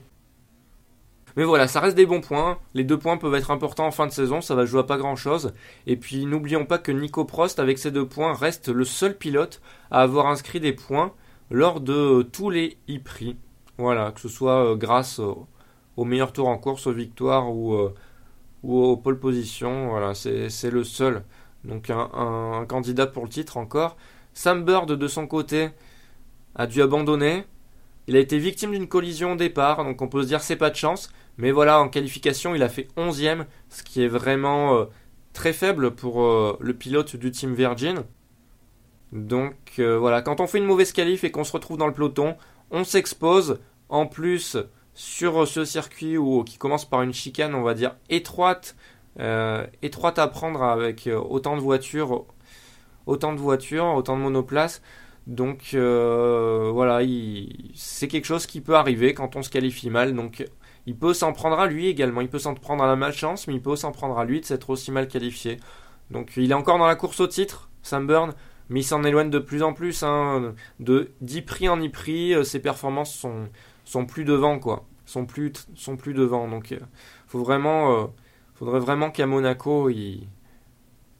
Mais 1.36 1.44
voilà, 1.44 1.66
ça 1.66 1.80
reste 1.80 1.96
des 1.96 2.06
bons 2.06 2.20
points. 2.20 2.58
Les 2.74 2.84
deux 2.84 2.98
points 2.98 3.16
peuvent 3.16 3.34
être 3.34 3.50
importants 3.50 3.86
en 3.86 3.90
fin 3.90 4.06
de 4.06 4.12
saison, 4.12 4.40
ça 4.40 4.54
va 4.54 4.66
jouer 4.66 4.80
à 4.80 4.84
pas 4.84 4.98
grand 4.98 5.16
chose. 5.16 5.54
Et 5.86 5.96
puis 5.96 6.26
n'oublions 6.26 6.66
pas 6.66 6.78
que 6.78 6.92
Nico 6.92 7.24
Prost, 7.24 7.58
avec 7.58 7.78
ses 7.78 7.90
deux 7.90 8.06
points, 8.06 8.34
reste 8.34 8.68
le 8.68 8.84
seul 8.84 9.16
pilote 9.16 9.62
à 9.90 10.02
avoir 10.02 10.26
inscrit 10.26 10.60
des 10.60 10.72
points 10.72 11.12
lors 11.50 11.80
de 11.80 12.22
tous 12.22 12.50
les 12.50 12.76
e-prix. 12.90 13.36
Voilà, 13.78 14.12
que 14.12 14.20
ce 14.20 14.28
soit 14.28 14.72
euh, 14.72 14.76
grâce 14.76 15.18
au, 15.18 16.04
meilleur 16.04 16.32
tour 16.32 16.48
en 16.48 16.58
course, 16.58 16.86
aux 16.86 16.92
victoires 16.92 17.50
ou, 17.50 17.74
euh, 17.74 17.94
ou 18.62 18.78
aux 18.82 18.96
pole 18.96 19.18
position. 19.18 19.88
Voilà, 19.88 20.14
c'est 20.14 20.70
le 20.70 20.84
seul. 20.84 21.24
Donc 21.64 21.90
un, 21.90 22.64
candidat 22.68 23.06
pour 23.06 23.24
le 23.24 23.28
titre 23.28 23.56
encore. 23.56 23.96
Sam 24.34 24.64
Bird 24.64 24.90
de 24.90 25.08
son 25.08 25.26
côté 25.26 25.70
a 26.54 26.66
dû 26.66 26.82
abandonner. 26.82 27.44
Il 28.08 28.16
a 28.16 28.18
été 28.18 28.38
victime 28.38 28.72
d'une 28.72 28.88
collision 28.88 29.32
au 29.32 29.36
départ, 29.36 29.84
donc 29.84 30.02
on 30.02 30.08
peut 30.08 30.22
se 30.22 30.28
dire 30.28 30.42
c'est 30.42 30.56
pas 30.56 30.70
de 30.70 30.76
chance. 30.76 31.12
Mais 31.38 31.50
voilà, 31.50 31.80
en 31.80 31.88
qualification, 31.88 32.54
il 32.54 32.62
a 32.62 32.68
fait 32.68 32.88
11ème, 32.96 33.46
ce 33.68 33.82
qui 33.82 34.02
est 34.02 34.08
vraiment 34.08 34.76
euh, 34.76 34.84
très 35.32 35.52
faible 35.52 35.92
pour 35.92 36.20
le 36.60 36.74
pilote 36.74 37.16
du 37.16 37.30
team 37.30 37.54
Virgin. 37.54 38.04
Donc 39.12 39.54
euh, 39.78 39.98
voilà, 39.98 40.22
quand 40.22 40.40
on 40.40 40.46
fait 40.46 40.58
une 40.58 40.64
mauvaise 40.64 40.92
qualif 40.92 41.22
et 41.22 41.30
qu'on 41.30 41.44
se 41.44 41.52
retrouve 41.52 41.76
dans 41.76 41.86
le 41.86 41.92
peloton, 41.92 42.36
on 42.70 42.84
s'expose. 42.84 43.60
En 43.88 44.06
plus, 44.06 44.56
sur 44.94 45.46
ce 45.46 45.66
circuit 45.66 46.16
qui 46.46 46.56
commence 46.56 46.88
par 46.88 47.02
une 47.02 47.12
chicane, 47.12 47.54
on 47.54 47.62
va 47.62 47.74
dire 47.74 47.94
étroite, 48.08 48.74
euh, 48.74 48.91
étroite 49.18 50.18
à 50.18 50.28
prendre 50.28 50.62
avec 50.62 51.06
euh, 51.06 51.18
autant 51.18 51.56
de 51.56 51.60
voitures, 51.60 52.24
autant 53.06 53.32
de 53.32 53.38
voitures, 53.38 53.86
autant 53.94 54.16
de 54.16 54.22
monoplaces. 54.22 54.82
Donc 55.26 55.74
voilà, 55.74 57.00
c'est 57.74 58.08
quelque 58.08 58.24
chose 58.24 58.46
qui 58.46 58.60
peut 58.60 58.74
arriver 58.74 59.14
quand 59.14 59.36
on 59.36 59.42
se 59.42 59.50
qualifie 59.50 59.90
mal. 59.90 60.14
Donc 60.14 60.44
il 60.86 60.96
peut 60.96 61.14
s'en 61.14 61.32
prendre 61.32 61.58
à 61.58 61.66
lui 61.66 61.86
également. 61.86 62.20
Il 62.20 62.28
peut 62.28 62.40
s'en 62.40 62.54
prendre 62.54 62.82
à 62.82 62.86
la 62.86 62.96
malchance, 62.96 63.46
mais 63.46 63.54
il 63.54 63.62
peut 63.62 63.76
s'en 63.76 63.92
prendre 63.92 64.18
à 64.18 64.24
lui 64.24 64.40
de 64.40 64.46
s'être 64.46 64.70
aussi 64.70 64.90
mal 64.90 65.06
qualifié. 65.08 65.58
Donc 66.10 66.32
il 66.36 66.50
est 66.50 66.54
encore 66.54 66.78
dans 66.78 66.86
la 66.86 66.96
course 66.96 67.20
au 67.20 67.26
titre, 67.26 67.70
Sam 67.82 68.06
Burn 68.06 68.32
mais 68.72 68.80
il 68.80 68.84
s'en 68.84 69.04
éloigne 69.04 69.30
de 69.30 69.38
plus 69.38 69.62
en 69.62 69.72
plus. 69.72 70.02
Hein. 70.02 70.54
De 70.80 71.12
10 71.20 71.42
prix 71.42 71.68
en 71.68 71.76
10 71.76 71.88
prix, 71.90 72.34
euh, 72.34 72.42
ses 72.42 72.60
performances 72.60 73.14
sont, 73.14 73.48
sont 73.84 74.06
plus 74.06 74.24
devant, 74.24 74.58
quoi. 74.58 74.84
Sont 75.04 75.26
plus, 75.26 75.52
sont 75.74 75.96
plus 75.96 76.14
devant. 76.14 76.48
Donc, 76.48 76.72
euh, 76.72 76.78
faut 77.26 77.40
vraiment, 77.40 77.92
euh, 77.92 78.06
faudrait 78.54 78.80
vraiment 78.80 79.10
qu'à 79.10 79.26
Monaco, 79.26 79.88
il, 79.88 80.26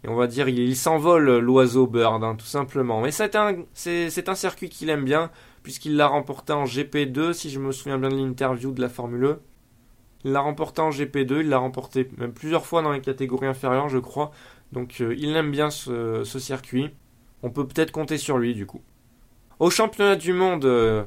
on 0.07 0.15
va 0.15 0.27
dire, 0.27 0.49
il, 0.49 0.77
s'envole 0.77 1.39
l'oiseau 1.39 1.87
Bird, 1.87 2.23
hein, 2.25 2.35
tout 2.37 2.47
simplement. 2.47 3.01
Mais 3.01 3.11
c'est 3.11 3.37
un, 3.37 4.35
circuit 4.35 4.69
qu'il 4.69 4.91
aime 4.91 5.05
bien, 5.05 5.31
puisqu'il 5.63 5.97
l'a 5.97 6.07
remporté 6.07 6.53
en 6.53 6.65
GP2, 6.65 7.33
si 7.33 7.51
je 7.51 7.59
me 7.59 7.73
souviens 7.73 7.99
bien 7.99 8.11
de 8.11 8.17
l'interview 8.17 8.73
de 8.73 8.81
la 8.81 8.89
Formule 8.89 9.25
E. 9.25 9.41
Il 10.25 10.33
l'a 10.33 10.41
remporté 10.41 10.81
en 10.83 10.91
GP2, 10.91 11.41
il 11.41 11.49
l'a 11.49 11.59
remporté 11.59 12.09
même 12.17 12.33
plusieurs 12.33 12.65
fois 12.65 12.83
dans 12.83 12.93
les 12.93 13.01
catégories 13.01 13.49
inférieures, 13.49 13.89
je 13.89 13.99
crois. 13.99 14.31
Donc 14.71 15.01
il 15.01 15.37
aime 15.37 15.51
bien 15.51 15.71
ce 15.71 16.25
circuit 16.25 16.93
on 17.43 17.51
peut 17.51 17.67
peut-être 17.67 17.93
compter 17.93 18.19
sur 18.19 18.39
lui 18.39 18.55
du 18.55 18.67
coup. 18.67 18.81
Au 19.59 19.71
championnat 19.71 20.17
du 20.17 20.33
monde, 20.33 20.65
euh, 20.65 21.05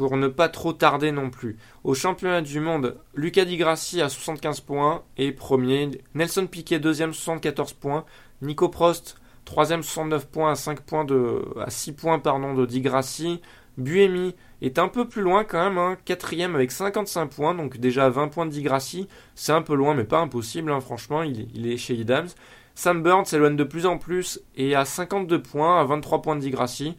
pour 0.00 0.16
ne 0.16 0.28
pas 0.28 0.48
trop 0.48 0.72
tarder 0.72 1.12
non 1.12 1.28
plus. 1.28 1.58
Au 1.84 1.92
championnat 1.92 2.40
du 2.40 2.58
monde, 2.58 2.96
Lucas 3.14 3.44
Di 3.44 3.58
Grassi 3.58 4.00
a 4.00 4.08
75 4.08 4.60
points 4.60 5.02
et 5.18 5.30
premier. 5.30 5.90
Nelson 6.14 6.46
Piquet 6.46 6.78
deuxième 6.78 7.12
74 7.12 7.74
points. 7.74 8.06
Nico 8.40 8.70
Prost 8.70 9.18
troisième 9.44 9.82
69 9.82 10.26
points 10.28 10.52
à 10.52 10.54
5 10.54 10.80
points 10.80 11.04
de 11.04 11.44
à 11.60 11.68
6 11.68 11.92
points 11.92 12.18
pardon 12.18 12.54
de 12.54 12.64
Di 12.64 12.80
Grassi. 12.80 13.42
Buemi 13.76 14.34
est 14.62 14.78
un 14.78 14.88
peu 14.88 15.06
plus 15.06 15.20
loin 15.20 15.44
quand 15.44 15.62
même, 15.62 15.76
hein, 15.76 15.98
quatrième 16.06 16.54
avec 16.54 16.72
55 16.72 17.26
points, 17.26 17.54
donc 17.54 17.76
déjà 17.76 18.08
20 18.08 18.28
points 18.28 18.46
de 18.46 18.52
Di 18.52 18.62
Grassi. 18.62 19.06
C'est 19.34 19.52
un 19.52 19.60
peu 19.60 19.74
loin, 19.74 19.92
mais 19.92 20.04
pas 20.04 20.20
impossible, 20.20 20.72
hein, 20.72 20.80
franchement, 20.80 21.22
il, 21.22 21.46
il, 21.54 21.70
est 21.70 21.76
chez 21.76 21.92
Idams. 21.92 22.28
Sam 22.74 23.02
Burns 23.02 23.26
s'éloigne 23.26 23.56
de 23.56 23.64
plus 23.64 23.84
en 23.84 23.98
plus 23.98 24.40
et 24.56 24.74
à 24.74 24.86
52 24.86 25.42
points, 25.42 25.78
à 25.78 25.84
23 25.84 26.22
points 26.22 26.36
de 26.36 26.40
Di 26.40 26.48
Grassi. 26.48 26.96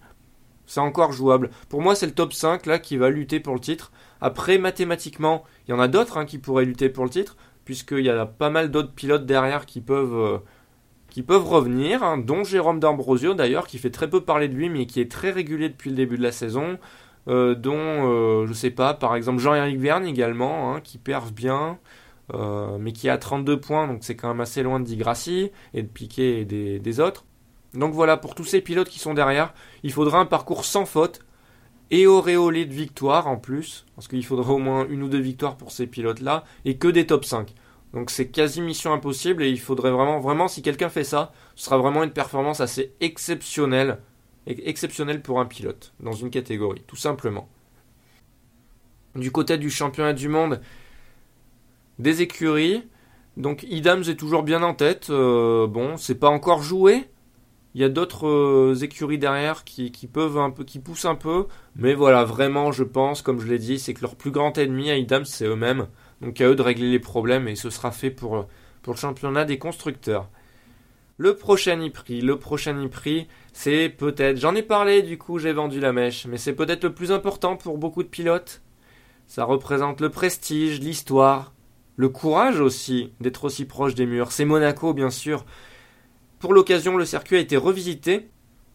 C'est 0.66 0.80
encore 0.80 1.12
jouable. 1.12 1.50
Pour 1.70 1.82
moi, 1.82 1.96
c'est 1.96 2.06
le 2.06 2.14
top 2.14 2.34
5 2.34 2.66
là 2.66 2.80
qui 2.80 2.98
va 2.98 3.10
lutter 3.10 3.40
pour 3.40 3.54
le 3.54 3.60
titre. 3.60 3.92
Après, 4.22 4.58
mathématiquement, 4.58 5.44
il 5.68 5.72
y 5.72 5.74
en 5.74 5.80
a 5.80 5.88
d'autres 5.88 6.18
hein, 6.18 6.26
qui 6.26 6.38
pourraient 6.38 6.66
lutter 6.66 6.90
pour 6.90 7.04
le 7.04 7.10
titre, 7.10 7.36
puisqu'il 7.66 8.06
y 8.06 8.10
a 8.10 8.26
pas 8.26 8.50
mal 8.50 8.72
d'autres 8.72 8.94
pilotes 8.94 9.26
derrière 9.26 9.66
qui 9.66 9.82
peuvent, 9.82 10.14
euh, 10.14 11.38
revenir, 11.40 12.04
hein, 12.04 12.18
dont 12.18 12.44
Jérôme 12.44 12.80
D'Ambrosio 12.80 13.34
d'ailleurs, 13.34 13.68
qui 13.68 13.78
fait 13.80 13.90
très 13.90 14.10
peu 14.10 14.22
parler 14.22 14.48
de 14.48 14.56
lui, 14.56 14.70
mais 14.70 14.86
qui 14.86 15.02
est 15.02 15.12
très 15.12 15.32
régulier 15.32 15.70
depuis 15.70 15.90
le 15.90 15.96
début 15.96 16.18
de 16.18 16.24
la 16.24 16.32
saison. 16.32 16.78
Euh, 17.28 17.54
dont, 17.54 17.76
euh, 17.78 18.48
je 18.48 18.54
sais 18.54 18.72
pas, 18.72 18.94
par 18.96 19.16
exemple 19.16 19.40
Jean-Éric 19.40 19.80
Verne 19.80 20.06
également, 20.06 20.74
hein, 20.74 20.82
qui 20.82 20.98
perve 20.98 21.32
bien, 21.34 21.78
euh, 22.34 22.78
mais 22.80 22.94
qui 22.94 23.10
a 23.10 23.18
32 23.18 23.60
points, 23.60 23.88
donc 23.88 24.00
c'est 24.04 24.16
quand 24.16 24.30
même 24.30 24.42
assez 24.42 24.64
loin 24.64 24.80
de 24.80 24.86
Digrassi 24.86 25.52
et 25.74 25.84
de 25.84 25.88
Piquet 25.88 26.42
et 26.42 26.46
des, 26.46 26.80
des, 26.80 27.00
autres. 27.00 27.26
Donc 27.74 27.94
voilà, 27.94 28.18
pour 28.18 28.36
tous 28.36 28.44
ces 28.44 28.62
pilotes 28.62 28.90
qui 28.90 29.00
sont 29.00 29.14
derrière, 29.14 29.54
il 29.84 29.92
faudra 29.92 30.20
un 30.20 30.26
parcours 30.26 30.66
sans 30.66 30.86
faute 30.86 31.22
et 31.90 32.08
auréolé 32.08 32.66
de 32.66 32.74
victoires 32.74 33.28
en 33.28 33.38
plus, 33.38 33.86
parce 33.96 34.08
qu'il 34.08 34.26
faudra 34.26 34.54
au 34.54 34.58
moins 34.58 34.88
une 34.88 35.04
ou 35.04 35.10
deux 35.10 35.20
victoires 35.20 35.58
pour 35.58 35.72
ces 35.72 35.88
pilotes-là, 35.88 36.46
et 36.66 36.78
que 36.78 36.88
des 36.88 37.06
top 37.06 37.26
5. 37.26 37.54
Donc 37.94 38.10
c'est 38.10 38.30
quasi 38.30 38.62
mission 38.62 38.94
impossible 38.94 39.44
et 39.44 39.50
il 39.50 39.60
faudrait 39.60 39.92
vraiment, 39.92 40.20
vraiment, 40.20 40.48
si 40.48 40.62
quelqu'un 40.62 40.90
fait 40.90 41.04
ça, 41.04 41.34
ce 41.56 41.66
sera 41.66 41.78
vraiment 41.78 42.04
une 42.04 42.12
performance 42.12 42.62
assez 42.62 42.94
exceptionnelle 43.02 44.00
exceptionnel 44.48 45.22
pour 45.22 45.40
un 45.40 45.46
pilote 45.46 45.94
dans 46.00 46.14
une 46.14 46.30
catégorie, 46.30 46.82
tout 46.88 46.96
simplement. 46.96 47.48
Du 49.16 49.32
côté 49.32 49.58
du 49.58 49.70
championnat 49.70 50.14
du 50.14 50.30
monde 50.30 50.62
des 52.00 52.22
écuries, 52.22 52.84
donc 53.38 53.64
Idams 53.64 54.04
est 54.08 54.16
toujours 54.16 54.44
bien 54.44 54.64
en 54.64 54.74
tête. 54.74 55.10
Euh, 55.10 55.68
bon, 55.68 55.98
c'est 55.98 56.16
pas 56.16 56.30
encore 56.30 56.64
joué. 56.64 57.08
Il 57.74 57.82
y 57.82 57.84
a 57.86 57.90
d'autres 57.90 58.28
euh, 58.28 58.76
écuries 58.82 59.18
derrière 59.18 59.64
qui, 59.64 59.92
peuvent 60.12 60.38
un 60.38 60.50
peu, 60.50 60.64
qui 60.64 60.80
poussent 60.80 61.06
un 61.06 61.16
peu, 61.16 61.48
mais 61.76 61.94
voilà, 61.94 62.26
vraiment, 62.26 62.72
je 62.72 62.84
pense, 62.84 63.22
comme 63.22 63.40
je 63.40 63.48
l'ai 63.48 63.60
dit, 63.60 63.80
c'est 63.80 63.94
que 63.94 64.02
leur 64.02 64.16
plus 64.16 64.32
grand 64.32 64.58
ennemi 64.58 64.92
à 64.92 64.98
Idams, 64.98 65.26
c'est 65.26 65.46
eux-mêmes. 65.46 65.88
Donc 66.22 66.40
à 66.42 66.48
eux 66.48 66.56
de 66.56 66.62
régler 66.62 66.92
les 66.92 67.00
problèmes 67.00 67.48
et 67.48 67.56
ce 67.56 67.70
sera 67.70 67.92
fait 67.92 68.12
pour, 68.12 68.46
pour 68.82 68.94
le 68.94 69.00
championnat 69.00 69.46
des 69.46 69.58
constructeurs. 69.58 70.30
Le 71.18 71.36
prochain 71.36 71.78
e-prix, 71.86 72.22
le 72.22 72.38
prochain 72.38 72.76
e-prix, 72.84 73.28
c'est 73.54 73.90
peut-être, 73.90 74.38
j'en 74.38 74.56
ai 74.56 74.64
parlé 74.64 75.02
du 75.02 75.18
coup, 75.18 75.40
j'ai 75.40 75.54
vendu 75.54 75.80
la 75.80 75.94
mèche, 75.94 76.26
mais 76.26 76.38
c'est 76.38 76.54
peut-être 76.54 76.84
le 76.84 76.94
plus 76.94 77.12
important 77.12 77.56
pour 77.56 77.78
beaucoup 77.78 78.04
de 78.04 78.08
pilotes. 78.08 78.62
Ça 79.28 79.46
représente 79.46 80.02
le 80.02 80.10
prestige, 80.10 80.80
l'histoire, 80.80 81.54
le 81.96 82.10
courage 82.10 82.60
aussi 82.60 83.14
d'être 83.20 83.46
aussi 83.46 83.66
proche 83.66 83.96
des 83.96 84.06
murs. 84.06 84.32
C'est 84.32 84.46
Monaco 84.46 84.94
bien 84.94 85.10
sûr. 85.10 85.46
Pour 86.42 86.56
l'occasion, 86.56 86.98
le 86.98 87.06
circuit 87.06 87.36
a 87.36 87.40
été 87.40 87.56
revisité, 87.56 88.28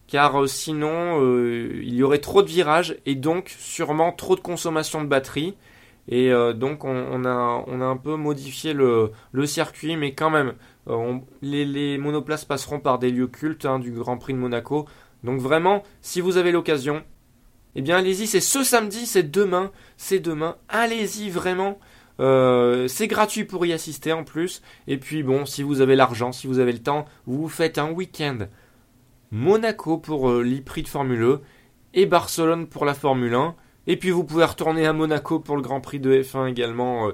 car 0.07 0.41
euh, 0.41 0.47
sinon 0.47 1.21
euh, 1.21 1.81
il 1.83 1.95
y 1.95 2.01
aurait 2.01 2.19
trop 2.19 2.41
de 2.41 2.47
virages 2.47 2.95
et 3.05 3.13
donc 3.13 3.53
sûrement 3.59 4.13
trop 4.13 4.37
de 4.37 4.41
consommation 4.41 5.03
de 5.03 5.07
batterie. 5.07 5.53
Et 6.07 6.31
euh, 6.31 6.53
donc 6.53 6.85
on, 6.85 7.25
a, 7.25 7.65
un 7.67 7.97
peu 7.97 8.15
modifié 8.15 8.71
le, 8.71 9.11
circuit, 9.45 9.97
mais 9.97 10.13
quand 10.13 10.29
même, 10.29 10.53
les, 11.41 11.97
monoplaces 11.97 12.45
passeront 12.45 12.79
par 12.79 12.99
des 12.99 13.11
lieux 13.11 13.27
cultes 13.27 13.65
hein, 13.65 13.79
du 13.79 13.91
Grand 13.91 14.17
Prix 14.17 14.33
de 14.33 14.39
Monaco. 14.39 14.87
Donc 15.25 15.41
vraiment, 15.41 15.83
si 16.01 16.21
vous 16.21 16.37
avez 16.37 16.53
l'occasion, 16.53 17.03
eh 17.75 17.81
bien 17.81 17.97
allez-y, 17.97 18.27
c'est 18.27 18.39
ce 18.39 18.63
samedi, 18.63 19.05
c'est 19.05 19.29
demain, 19.29 19.71
c'est 19.97 20.19
demain, 20.19 20.55
allez-y 20.69 21.29
vraiment. 21.29 21.77
Euh, 22.19 22.87
c'est 22.87 23.07
gratuit 23.07 23.43
pour 23.43 23.65
y 23.65 23.73
assister 23.73 24.13
en 24.13 24.23
plus. 24.23 24.61
Et 24.87 24.97
puis 24.97 25.23
bon, 25.23 25.45
si 25.45 25.63
vous 25.63 25.81
avez 25.81 25.95
l'argent, 25.95 26.31
si 26.31 26.47
vous 26.47 26.59
avez 26.59 26.71
le 26.71 26.81
temps, 26.81 27.05
vous 27.25 27.47
faites 27.47 27.77
un 27.77 27.91
week-end 27.91 28.47
Monaco 29.31 29.97
pour 29.97 30.29
euh, 30.29 30.43
de 30.43 30.87
Formule 30.87 31.21
E 31.21 31.41
et 31.93 32.05
Barcelone 32.05 32.67
pour 32.67 32.85
la 32.85 32.93
Formule 32.93 33.33
1. 33.33 33.55
Et 33.87 33.97
puis 33.97 34.11
vous 34.11 34.23
pouvez 34.23 34.45
retourner 34.45 34.85
à 34.85 34.93
Monaco 34.93 35.39
pour 35.39 35.55
le 35.55 35.61
Grand 35.61 35.81
Prix 35.81 35.99
de 35.99 36.21
F1 36.21 36.49
également 36.49 37.11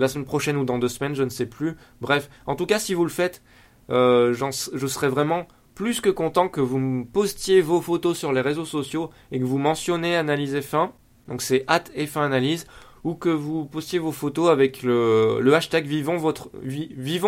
la 0.00 0.08
semaine 0.08 0.24
prochaine 0.24 0.56
ou 0.56 0.64
dans 0.64 0.78
deux 0.78 0.88
semaines, 0.88 1.14
je 1.14 1.22
ne 1.22 1.28
sais 1.28 1.46
plus. 1.46 1.76
Bref, 2.00 2.30
en 2.46 2.56
tout 2.56 2.66
cas, 2.66 2.78
si 2.78 2.94
vous 2.94 3.04
le 3.04 3.10
faites, 3.10 3.42
euh, 3.90 4.32
je 4.32 4.86
serais 4.86 5.08
vraiment 5.08 5.46
plus 5.74 6.00
que 6.00 6.10
content 6.10 6.48
que 6.48 6.60
vous 6.60 7.06
postiez 7.12 7.60
vos 7.60 7.80
photos 7.80 8.18
sur 8.18 8.32
les 8.32 8.40
réseaux 8.40 8.64
sociaux 8.64 9.10
et 9.30 9.38
que 9.38 9.44
vous 9.44 9.58
mentionniez 9.58 10.16
Analyse 10.16 10.54
F1, 10.54 10.90
donc 11.28 11.42
c'est 11.42 11.64
at 11.68 11.84
F1 11.96 12.20
Analyse, 12.20 12.66
ou 13.04 13.14
que 13.14 13.28
vous 13.28 13.64
postiez 13.64 13.98
vos 13.98 14.12
photos 14.12 14.50
avec 14.50 14.82
le, 14.82 15.52
hashtag 15.54 15.86
vivons, 15.86 16.16
votre, 16.16 16.50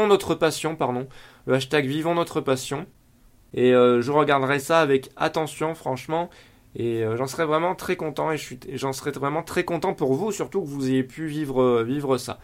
notre 0.07 0.35
passion, 0.35 0.77
pardon, 0.77 1.07
le 1.47 1.55
hashtag 1.55 1.87
vivons 1.87 2.15
notre 2.15 2.41
passion. 2.41 2.87
Et 3.55 3.75
euh, 3.75 4.01
je 4.01 4.11
regarderai 4.13 4.59
ça 4.59 4.81
avec 4.81 5.11
attention, 5.17 5.75
franchement. 5.75 6.31
Et 6.75 7.05
euh, 7.05 7.17
j'en 7.17 7.27
serais 7.27 7.45
vraiment 7.45 7.75
très 7.75 7.97
content 7.97 8.33
et 8.33 8.39
j'en 8.75 8.93
serais 8.93 9.11
vraiment 9.11 9.43
très 9.43 9.65
content 9.65 9.93
pour 9.93 10.15
vous, 10.15 10.33
surtout 10.33 10.63
que 10.63 10.67
vous 10.67 10.89
ayez 10.89 11.03
pu 11.03 11.27
vivre, 11.27 11.63
euh, 11.63 11.83
vivre 11.83 12.17
ça. 12.17 12.39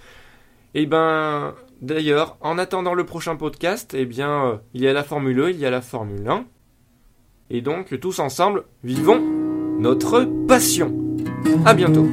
Et 0.74 0.84
ben, 0.84 1.54
d'ailleurs, 1.80 2.36
en 2.42 2.58
attendant 2.58 2.92
le 2.92 3.06
prochain 3.06 3.36
podcast, 3.36 3.94
eh 3.96 4.04
bien, 4.04 4.60
il 4.74 4.82
y 4.82 4.88
a 4.88 4.92
la 4.92 5.02
Formule 5.02 5.40
1, 5.40 5.50
il 5.50 5.58
y 5.58 5.66
a 5.66 5.70
la 5.70 5.80
Formule 5.80 6.28
1. 6.28 6.44
Et 7.50 7.62
donc, 7.62 7.98
tous 8.00 8.18
ensemble, 8.18 8.64
vivons 8.84 9.20
notre 9.78 10.24
passion. 10.46 10.94
À 11.64 11.72
bientôt. 11.72 12.06